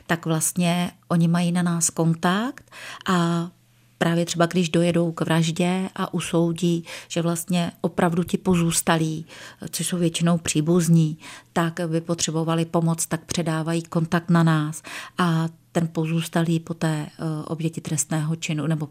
tak 0.07 0.25
vlastně 0.25 0.91
oni 1.07 1.27
mají 1.27 1.51
na 1.51 1.63
nás 1.63 1.89
kontakt 1.89 2.71
a 3.09 3.49
právě 3.97 4.25
třeba 4.25 4.45
když 4.45 4.69
dojedou 4.69 5.11
k 5.11 5.21
vraždě 5.21 5.89
a 5.95 6.13
usoudí, 6.13 6.85
že 7.07 7.21
vlastně 7.21 7.71
opravdu 7.81 8.23
ti 8.23 8.37
pozůstalí, 8.37 9.25
což 9.69 9.87
jsou 9.87 9.97
většinou 9.97 10.37
příbuzní, 10.37 11.17
tak 11.53 11.79
by 11.87 12.01
potřebovali 12.01 12.65
pomoc, 12.65 13.05
tak 13.05 13.25
předávají 13.25 13.81
kontakt 13.81 14.29
na 14.29 14.43
nás 14.43 14.81
a 15.17 15.47
ten 15.71 15.87
pozůstalý 15.87 16.59
po 16.59 16.73
té 16.73 17.07
eh, 17.07 17.09
oběti 17.45 17.81
trestného 17.81 18.35
činu 18.35 18.67
nebo 18.67 18.89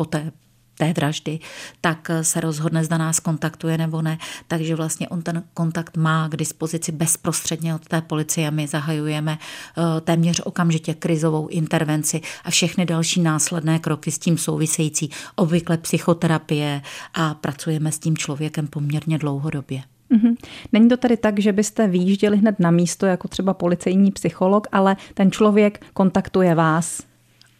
po 0.00 0.04
té 0.04 0.32
té 0.78 0.92
vraždy, 0.92 1.38
tak 1.80 2.10
se 2.22 2.40
rozhodne, 2.40 2.84
zda 2.84 2.98
nás 2.98 3.20
kontaktuje 3.20 3.78
nebo 3.78 4.02
ne. 4.02 4.18
Takže 4.48 4.74
vlastně 4.74 5.08
on 5.08 5.22
ten 5.22 5.42
kontakt 5.54 5.96
má 5.96 6.28
k 6.28 6.36
dispozici 6.36 6.92
bezprostředně 6.92 7.74
od 7.74 7.88
té 7.88 8.00
policie 8.00 8.48
a 8.48 8.50
my 8.50 8.66
zahajujeme 8.66 9.38
eh, 9.38 10.00
téměř 10.00 10.40
okamžitě 10.44 10.94
krizovou 10.94 11.48
intervenci 11.48 12.20
a 12.44 12.50
všechny 12.50 12.86
další 12.86 13.20
následné 13.20 13.78
kroky 13.78 14.10
s 14.10 14.18
tím 14.18 14.38
související, 14.38 15.10
obvykle 15.36 15.76
psychoterapie 15.76 16.82
a 17.14 17.34
pracujeme 17.34 17.92
s 17.92 17.98
tím 17.98 18.16
člověkem 18.16 18.66
poměrně 18.66 19.18
dlouhodobě. 19.18 19.82
Mm-hmm. 20.10 20.36
Není 20.72 20.88
to 20.88 20.96
tedy 20.96 21.16
tak, 21.16 21.40
že 21.40 21.52
byste 21.52 21.88
vyjížděli 21.88 22.36
hned 22.36 22.60
na 22.60 22.70
místo 22.70 23.06
jako 23.06 23.28
třeba 23.28 23.54
policejní 23.54 24.10
psycholog, 24.10 24.66
ale 24.72 24.96
ten 25.14 25.30
člověk 25.30 25.86
kontaktuje 25.92 26.54
vás 26.54 27.09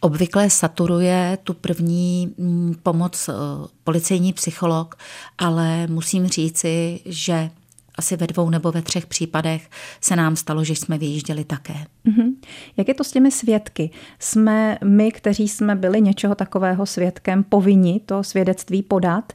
Obvykle 0.03 0.49
saturuje 0.49 1.37
tu 1.43 1.53
první 1.53 2.33
mm, 2.37 2.75
pomoc 2.83 3.29
eh, 3.29 3.33
policejní 3.83 4.33
psycholog, 4.33 4.95
ale 5.37 5.87
musím 5.87 6.27
říci, 6.27 6.99
že 7.05 7.49
asi 7.95 8.17
ve 8.17 8.27
dvou 8.27 8.49
nebo 8.49 8.71
ve 8.71 8.81
třech 8.81 9.05
případech 9.05 9.69
se 10.01 10.15
nám 10.15 10.35
stalo, 10.35 10.63
že 10.63 10.75
jsme 10.75 10.97
vyjížděli 10.97 11.43
také. 11.43 11.73
Mm-hmm. 11.73 12.33
Jak 12.77 12.87
je 12.87 12.93
to 12.93 13.03
s 13.03 13.11
těmi 13.11 13.31
svědky? 13.31 13.89
Jsme 14.19 14.77
my, 14.83 15.11
kteří 15.11 15.47
jsme 15.47 15.75
byli 15.75 16.01
něčeho 16.01 16.35
takového 16.35 16.85
svědkem, 16.85 17.43
povinni 17.43 17.99
to 18.05 18.23
svědectví 18.23 18.83
podat, 18.83 19.33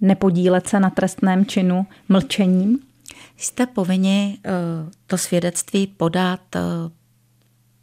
nepodílet 0.00 0.68
se 0.68 0.80
na 0.80 0.90
trestném 0.90 1.46
činu 1.46 1.86
mlčením? 2.08 2.78
Jste 3.36 3.66
povinni 3.66 4.38
eh, 4.44 4.50
to 5.06 5.18
svědectví 5.18 5.86
podat 5.86 6.56
eh, 6.56 6.60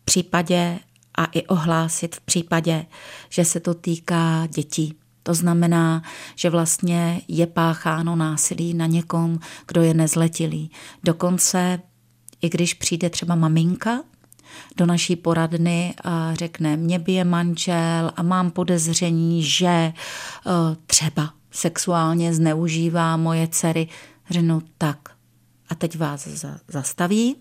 v 0.01 0.05
případě 0.05 0.79
a 1.21 1.25
i 1.25 1.45
ohlásit 1.47 2.15
v 2.15 2.21
případě, 2.21 2.85
že 3.29 3.45
se 3.45 3.59
to 3.59 3.73
týká 3.73 4.47
dětí. 4.55 4.93
To 5.23 5.33
znamená, 5.33 6.03
že 6.35 6.49
vlastně 6.49 7.21
je 7.27 7.47
pácháno 7.47 8.15
násilí 8.15 8.73
na 8.73 8.85
někom, 8.85 9.39
kdo 9.67 9.81
je 9.81 9.93
nezletilý. 9.93 10.71
Dokonce, 11.03 11.79
i 12.41 12.49
když 12.49 12.73
přijde 12.73 13.09
třeba 13.09 13.35
maminka 13.35 14.03
do 14.77 14.85
naší 14.85 15.15
poradny 15.15 15.93
a 16.03 16.33
řekne, 16.33 16.77
mě 16.77 16.99
bije 16.99 17.23
manžel 17.23 18.11
a 18.15 18.23
mám 18.23 18.51
podezření, 18.51 19.43
že 19.43 19.67
eh, 19.67 19.93
třeba 20.85 21.33
sexuálně 21.51 22.33
zneužívá 22.33 23.17
moje 23.17 23.47
dcery, 23.47 23.87
řeknu 24.29 24.61
tak. 24.77 25.20
A 25.71 25.75
teď 25.75 25.97
vás 25.97 26.27
zastavím 26.67 27.35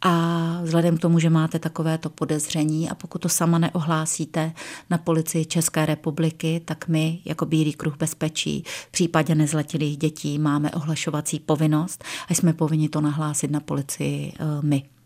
a 0.00 0.60
vzhledem 0.62 0.96
k 0.96 1.00
tomu, 1.00 1.18
že 1.18 1.30
máte 1.30 1.58
takovéto 1.58 2.10
podezření 2.10 2.90
a 2.90 2.94
pokud 2.94 3.18
to 3.18 3.28
sama 3.28 3.58
neohlásíte 3.58 4.52
na 4.90 4.98
policii 4.98 5.44
České 5.44 5.86
republiky, 5.86 6.62
tak 6.64 6.88
my 6.88 7.18
jako 7.24 7.46
Bílý 7.46 7.72
kruh 7.72 7.96
bezpečí 7.96 8.62
v 8.88 8.90
případě 8.90 9.34
nezletilých 9.34 9.96
dětí 9.96 10.38
máme 10.38 10.70
ohlašovací 10.70 11.40
povinnost 11.40 12.04
a 12.28 12.34
jsme 12.34 12.52
povinni 12.52 12.88
to 12.88 13.00
nahlásit 13.00 13.50
na 13.50 13.60
policii 13.60 14.32
eh, 14.38 14.44
my. 14.62 14.97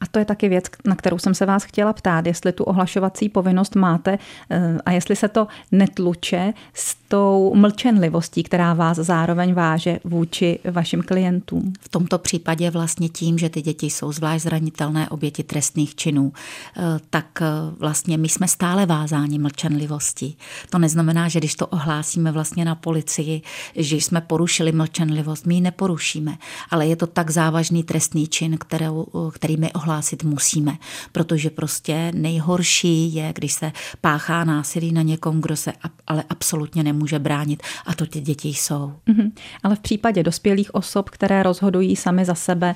A 0.00 0.06
to 0.10 0.18
je 0.18 0.24
taky 0.24 0.48
věc, 0.48 0.64
na 0.84 0.96
kterou 0.96 1.18
jsem 1.18 1.34
se 1.34 1.46
vás 1.46 1.64
chtěla 1.64 1.92
ptát, 1.92 2.26
jestli 2.26 2.52
tu 2.52 2.64
ohlašovací 2.64 3.28
povinnost 3.28 3.74
máte 3.74 4.18
eh, 4.50 4.78
a 4.86 4.92
jestli 4.92 5.16
se 5.16 5.28
to 5.28 5.46
netluče 5.72 6.52
s 6.74 6.96
tou 7.08 7.54
mlčenlivostí, 7.54 8.42
která 8.42 8.74
vás 8.74 8.96
zároveň 8.96 9.54
váže 9.54 10.00
vůči 10.04 10.58
vašim 10.70 11.02
klientům. 11.02 11.72
V 11.80 11.88
tomto 11.88 12.18
případě 12.18 12.70
vlastně 12.70 13.08
tím, 13.08 13.38
že 13.38 13.48
ty 13.48 13.62
děti 13.62 13.90
jsou 13.90 14.12
zvlášť 14.12 14.42
zranitelné 14.44 15.08
oběti 15.08 15.42
trestných 15.42 15.94
činů, 15.94 16.32
eh, 16.76 16.82
tak 17.10 17.42
eh, 17.42 17.46
vlastně 17.78 18.18
my 18.18 18.28
jsme 18.28 18.48
stále 18.48 18.86
vázáni 18.86 19.38
mlčenlivostí. 19.38 20.38
To 20.70 20.78
neznamená, 20.78 21.28
že 21.28 21.38
když 21.38 21.54
to 21.54 21.66
ohlásíme 21.66 22.32
vlastně 22.32 22.64
na 22.64 22.74
policii, 22.74 23.42
že 23.76 23.96
jsme 23.96 24.20
porušili 24.20 24.72
mlčenlivost, 24.72 25.46
my 25.46 25.54
ji 25.54 25.60
neporušíme, 25.60 26.38
ale 26.70 26.86
je 26.86 26.96
to 26.96 27.06
tak 27.06 27.30
závažný 27.30 27.84
trestný 27.84 28.26
čin, 28.28 28.58
kterou, 28.58 29.06
který 29.32 29.56
my 29.60 29.72
ohlásit 29.72 30.24
musíme, 30.24 30.76
protože 31.12 31.50
prostě 31.50 32.12
nejhorší 32.14 33.14
je, 33.14 33.32
když 33.34 33.52
se 33.52 33.72
páchá 34.00 34.44
násilí 34.44 34.92
na 34.92 35.02
někom, 35.02 35.40
kdo 35.40 35.56
se 35.56 35.72
ale 36.06 36.24
absolutně 36.28 36.82
nemůže 36.82 37.18
bránit 37.18 37.62
a 37.86 37.94
to 37.94 38.06
ty 38.06 38.20
děti 38.20 38.48
jsou. 38.48 38.92
Mm-hmm. 39.08 39.32
Ale 39.62 39.76
v 39.76 39.80
případě 39.80 40.22
dospělých 40.22 40.74
osob, 40.74 41.10
které 41.10 41.42
rozhodují 41.42 41.96
sami 41.96 42.24
za 42.24 42.34
sebe, 42.34 42.74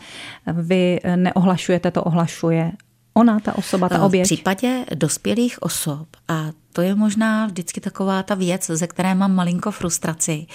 vy 0.53 1.01
neohlašujete, 1.16 1.90
to 1.90 2.03
ohlašuje 2.05 2.73
ona, 3.14 3.40
ta 3.40 3.59
osoba, 3.59 3.88
ta 3.88 4.03
oběť? 4.03 4.25
V 4.25 4.29
případě 4.29 4.85
dospělých 4.94 5.62
osob 5.62 6.09
a 6.29 6.47
to 6.73 6.83
je 6.83 6.94
možná 6.94 7.47
vždycky 7.47 7.81
taková 7.81 8.23
ta 8.23 8.35
věc, 8.35 8.66
ze 8.66 8.87
které 8.87 9.14
mám 9.14 9.35
malinko 9.35 9.70
frustraci, 9.70 10.47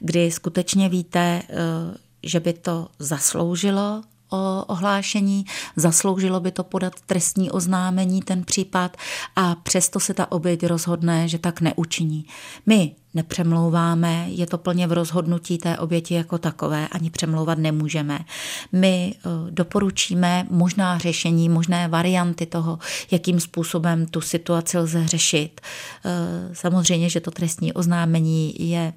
kdy 0.00 0.30
skutečně 0.30 0.88
víte, 0.88 1.42
eh, 1.48 1.54
že 2.22 2.40
by 2.40 2.52
to 2.52 2.88
zasloužilo 2.98 4.02
o 4.30 4.64
ohlášení, 4.66 5.46
zasloužilo 5.76 6.40
by 6.40 6.50
to 6.50 6.64
podat 6.64 6.92
trestní 7.06 7.50
oznámení 7.50 8.22
ten 8.22 8.44
případ 8.44 8.96
a 9.36 9.54
přesto 9.54 10.00
se 10.00 10.14
ta 10.14 10.32
oběť 10.32 10.66
rozhodne, 10.66 11.28
že 11.28 11.38
tak 11.38 11.60
neučiní. 11.60 12.24
My 12.66 12.94
nepřemlouváme, 13.14 14.26
je 14.28 14.46
to 14.46 14.58
plně 14.58 14.86
v 14.86 14.92
rozhodnutí 14.92 15.58
té 15.58 15.78
oběti 15.78 16.14
jako 16.14 16.38
takové, 16.38 16.88
ani 16.88 17.10
přemlouvat 17.10 17.58
nemůžeme. 17.58 18.18
My 18.72 19.14
eh, 19.14 19.28
doporučíme 19.50 20.46
možná 20.50 20.98
řešení, 20.98 21.48
možné 21.48 21.88
varianty 21.88 22.46
toho, 22.46 22.78
jakým 23.10 23.40
způsobem 23.40 24.06
tu 24.06 24.20
situaci 24.20 24.78
lze 24.78 25.06
řešit. 25.06 25.60
Eh, 26.04 26.10
samozřejmě, 26.52 27.10
že 27.10 27.20
to 27.20 27.30
trestní 27.30 27.72
oznámení 27.72 28.68
je 28.70 28.92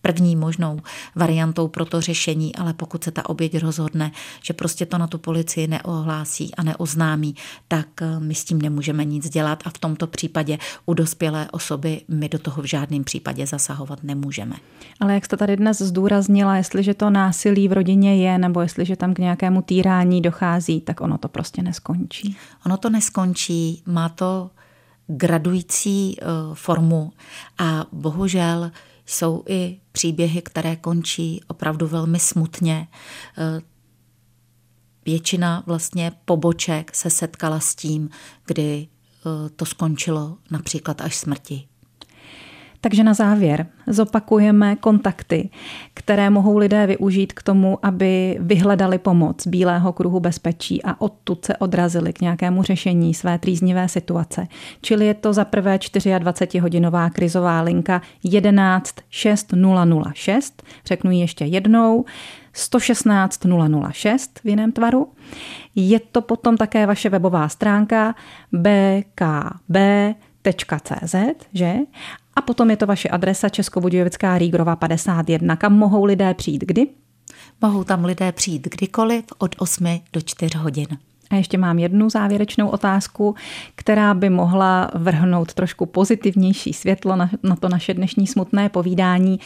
první 0.00 0.36
možnou 0.36 0.80
variantou 1.14 1.68
pro 1.68 1.84
to 1.84 2.00
řešení, 2.00 2.56
ale 2.56 2.72
pokud 2.72 3.04
se 3.04 3.10
ta 3.10 3.28
oběť 3.28 3.58
rozhodne, 3.58 4.12
že 4.42 4.54
prostě 4.54 4.86
to 4.86 4.98
na 4.98 5.06
tu 5.06 5.18
policii 5.18 5.66
neohlásí 5.66 6.54
a 6.54 6.62
neoznámí, 6.62 7.34
tak 7.68 7.86
eh, 8.02 8.20
my 8.20 8.34
s 8.34 8.44
tím 8.44 8.62
nemůžeme 8.62 9.04
nic 9.04 9.30
dělat 9.30 9.62
a 9.64 9.70
v 9.70 9.78
tomto 9.78 10.06
případě 10.06 10.58
u 10.86 10.94
dospělé 10.94 11.48
osoby 11.52 12.00
my 12.08 12.28
do 12.28 12.38
toho 12.38 12.62
v 12.62 12.66
žádném 12.66 13.04
případě 13.04 13.46
zasahovat 13.54 14.02
nemůžeme. 14.02 14.56
Ale 15.00 15.14
jak 15.14 15.24
jste 15.24 15.36
tady 15.36 15.56
dnes 15.56 15.78
zdůraznila, 15.82 16.56
jestliže 16.56 16.94
to 16.94 17.10
násilí 17.10 17.68
v 17.68 17.72
rodině 17.72 18.16
je, 18.16 18.38
nebo 18.38 18.60
jestliže 18.60 18.96
tam 18.96 19.14
k 19.14 19.18
nějakému 19.18 19.62
týrání 19.62 20.20
dochází, 20.20 20.80
tak 20.80 21.00
ono 21.00 21.18
to 21.18 21.28
prostě 21.28 21.62
neskončí. 21.62 22.36
Ono 22.66 22.76
to 22.76 22.90
neskončí, 22.90 23.82
má 23.86 24.08
to 24.08 24.50
gradující 25.06 26.16
uh, 26.16 26.54
formu 26.54 27.12
a 27.58 27.86
bohužel 27.92 28.70
jsou 29.06 29.42
i 29.48 29.80
příběhy, 29.92 30.42
které 30.42 30.76
končí 30.76 31.40
opravdu 31.48 31.86
velmi 31.86 32.18
smutně. 32.18 32.88
Uh, 33.38 33.62
většina 35.06 35.62
vlastně 35.66 36.12
poboček 36.24 36.94
se 36.94 37.10
setkala 37.10 37.60
s 37.60 37.74
tím, 37.74 38.10
kdy 38.46 38.88
uh, 39.24 39.48
to 39.56 39.64
skončilo 39.64 40.36
například 40.50 41.00
až 41.00 41.16
smrti. 41.16 41.68
Takže 42.84 43.04
na 43.04 43.14
závěr 43.14 43.66
zopakujeme 43.86 44.76
kontakty, 44.76 45.50
které 45.94 46.30
mohou 46.30 46.58
lidé 46.58 46.86
využít 46.86 47.32
k 47.32 47.42
tomu, 47.42 47.78
aby 47.82 48.36
vyhledali 48.40 48.98
pomoc 48.98 49.46
Bílého 49.46 49.92
kruhu 49.92 50.20
bezpečí 50.20 50.82
a 50.82 51.00
odtud 51.00 51.44
se 51.44 51.56
odrazili 51.56 52.12
k 52.12 52.20
nějakému 52.20 52.62
řešení 52.62 53.14
své 53.14 53.38
trýznivé 53.38 53.88
situace. 53.88 54.46
Čili 54.80 55.06
je 55.06 55.14
to 55.14 55.32
za 55.32 55.44
prvé 55.44 55.76
24-hodinová 55.76 57.10
krizová 57.10 57.62
linka 57.62 58.02
11 58.24 58.94
6006, 59.10 60.62
řeknu 60.86 61.10
ji 61.10 61.20
ještě 61.20 61.44
jednou, 61.44 62.04
116 62.52 63.46
006 63.92 64.40
v 64.44 64.48
jiném 64.48 64.72
tvaru. 64.72 65.12
Je 65.74 66.00
to 66.00 66.20
potom 66.20 66.56
také 66.56 66.86
vaše 66.86 67.08
webová 67.08 67.48
stránka 67.48 68.14
bkb.cz, 68.52 69.74
že? 71.52 71.74
A 72.36 72.42
potom 72.42 72.70
je 72.70 72.76
to 72.76 72.86
vaše 72.86 73.08
adresa 73.08 73.48
Českobudějovická 73.48 74.38
Rígrova 74.38 74.76
51. 74.76 75.56
Kam 75.56 75.72
mohou 75.72 76.04
lidé 76.04 76.34
přijít 76.34 76.64
kdy? 76.66 76.86
Mohou 77.60 77.84
tam 77.84 78.04
lidé 78.04 78.32
přijít 78.32 78.68
kdykoliv 78.70 79.24
od 79.38 79.54
8 79.58 80.00
do 80.12 80.20
4 80.20 80.58
hodin. 80.58 80.86
A 81.30 81.34
ještě 81.34 81.58
mám 81.58 81.78
jednu 81.78 82.10
závěrečnou 82.10 82.68
otázku, 82.68 83.34
která 83.74 84.14
by 84.14 84.30
mohla 84.30 84.90
vrhnout 84.94 85.54
trošku 85.54 85.86
pozitivnější 85.86 86.72
světlo 86.72 87.16
na, 87.16 87.30
na 87.42 87.56
to 87.56 87.68
naše 87.68 87.94
dnešní 87.94 88.26
smutné 88.26 88.68
povídání. 88.68 89.40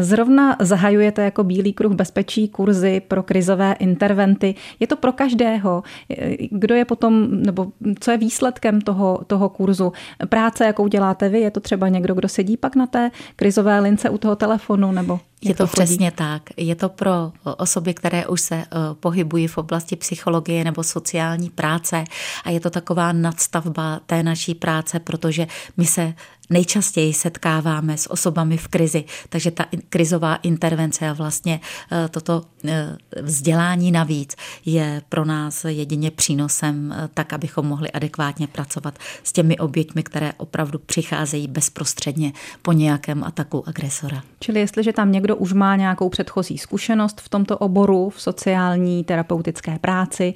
Zrovna 0.00 0.56
zahajujete 0.60 1.24
jako 1.24 1.44
Bílý 1.44 1.72
kruh 1.72 1.92
bezpečí 1.92 2.48
kurzy 2.48 3.02
pro 3.08 3.22
krizové 3.22 3.72
interventy. 3.72 4.54
Je 4.80 4.86
to 4.86 4.96
pro 4.96 5.12
každého. 5.12 5.82
Kdo 6.50 6.74
je 6.74 6.84
potom, 6.84 7.28
nebo 7.30 7.66
co 8.00 8.10
je 8.10 8.16
výsledkem 8.16 8.80
toho, 8.80 9.20
toho 9.26 9.48
kurzu? 9.48 9.92
Práce, 10.28 10.64
jakou 10.64 10.88
děláte 10.88 11.28
vy, 11.28 11.40
je 11.40 11.50
to 11.50 11.60
třeba 11.60 11.88
někdo, 11.88 12.14
kdo 12.14 12.28
sedí 12.28 12.56
pak 12.56 12.76
na 12.76 12.86
té 12.86 13.10
krizové 13.36 13.80
lince 13.80 14.10
u 14.10 14.18
toho 14.18 14.36
telefonu, 14.36 14.92
nebo 14.92 15.20
je 15.42 15.54
to, 15.54 15.66
to 15.66 15.72
přesně 15.72 16.10
tak. 16.10 16.42
Je 16.56 16.74
to 16.74 16.88
pro 16.88 17.32
osoby, 17.56 17.94
které 17.94 18.26
už 18.26 18.40
se 18.40 18.54
eh, 18.54 18.66
pohybují 19.00 19.46
v 19.46 19.58
oblasti 19.58 19.96
psychologie 19.96 20.64
nebo 20.64 20.82
sociální 20.82 21.50
práce 21.50 22.04
a 22.44 22.50
je 22.50 22.60
to 22.60 22.70
taková 22.70 23.12
nadstavba 23.12 24.00
té 24.06 24.22
naší 24.22 24.54
práce, 24.54 25.00
protože 25.00 25.46
my 25.76 25.86
se 25.86 26.14
nejčastěji 26.50 27.12
setkáváme 27.12 27.98
s 27.98 28.10
osobami 28.10 28.56
v 28.56 28.68
krizi, 28.68 29.04
takže 29.28 29.50
ta 29.50 29.66
krizová 29.88 30.36
intervence 30.36 31.08
a 31.08 31.12
vlastně 31.12 31.60
eh, 31.92 32.08
toto 32.08 32.42
eh, 32.64 32.96
vzdělání 33.22 33.92
navíc 33.92 34.36
je 34.64 35.02
pro 35.08 35.24
nás 35.24 35.64
jedině 35.64 36.10
přínosem, 36.10 36.92
eh, 36.92 37.08
tak 37.14 37.32
abychom 37.32 37.66
mohli 37.66 37.90
adekvátně 37.90 38.46
pracovat 38.46 38.98
s 39.22 39.32
těmi 39.32 39.58
oběťmi, 39.58 40.02
které 40.02 40.32
opravdu 40.36 40.78
přicházejí 40.78 41.48
bezprostředně 41.48 42.32
po 42.62 42.72
nějakém 42.72 43.24
ataku 43.24 43.68
agresora. 43.68 44.22
Čili 44.40 44.60
jestliže 44.60 44.92
tam 44.92 45.12
někdo 45.12 45.36
už 45.36 45.52
má 45.52 45.76
nějakou 45.76 46.08
předchozí 46.08 46.58
zkušenost 46.58 47.20
v 47.20 47.28
tomto 47.28 47.58
oboru, 47.58 48.10
v 48.10 48.22
sociální 48.22 49.04
terapeutické 49.04 49.78
práci 49.78 50.34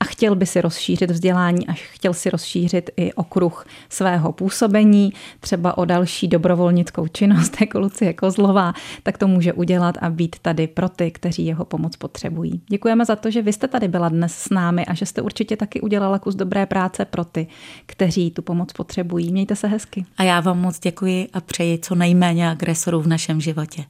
a 0.00 0.04
chtěl 0.04 0.34
by 0.34 0.46
si 0.46 0.60
rozšířit 0.60 1.10
vzdělání 1.10 1.66
a 1.68 1.72
chtěl 1.72 2.14
si 2.14 2.30
rozšířit 2.30 2.90
i 2.96 3.12
okruh 3.12 3.66
svého 3.88 4.32
působení, 4.32 5.12
třeba 5.46 5.78
o 5.78 5.84
další 5.84 6.28
dobrovolnickou 6.28 7.08
činnost 7.08 7.56
jako 7.60 7.78
Lucie 7.78 8.12
Kozlová, 8.12 8.72
tak 9.02 9.18
to 9.18 9.28
může 9.28 9.52
udělat 9.52 9.94
a 10.00 10.10
být 10.10 10.36
tady 10.42 10.66
pro 10.66 10.88
ty, 10.88 11.10
kteří 11.10 11.46
jeho 11.46 11.64
pomoc 11.64 11.96
potřebují. 11.96 12.60
Děkujeme 12.70 13.04
za 13.04 13.16
to, 13.16 13.30
že 13.30 13.42
vy 13.42 13.52
jste 13.52 13.68
tady 13.68 13.88
byla 13.88 14.08
dnes 14.08 14.34
s 14.34 14.50
námi 14.50 14.86
a 14.86 14.94
že 14.94 15.06
jste 15.06 15.22
určitě 15.22 15.56
taky 15.56 15.80
udělala 15.80 16.18
kus 16.18 16.34
dobré 16.34 16.66
práce 16.66 17.04
pro 17.04 17.24
ty, 17.24 17.46
kteří 17.86 18.30
tu 18.30 18.42
pomoc 18.42 18.72
potřebují. 18.72 19.32
Mějte 19.32 19.56
se 19.56 19.66
hezky. 19.68 20.04
A 20.16 20.22
já 20.22 20.40
vám 20.40 20.60
moc 20.60 20.78
děkuji 20.80 21.28
a 21.32 21.40
přeji 21.40 21.78
co 21.78 21.94
nejméně 21.94 22.50
agresorů 22.50 23.00
v 23.00 23.06
našem 23.06 23.40
životě. 23.40 23.84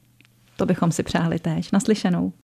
To 0.57 0.67
bychom 0.67 0.93
si 0.93 1.03
přáli 1.03 1.39
též. 1.39 1.71
Naslyšenou. 1.71 2.33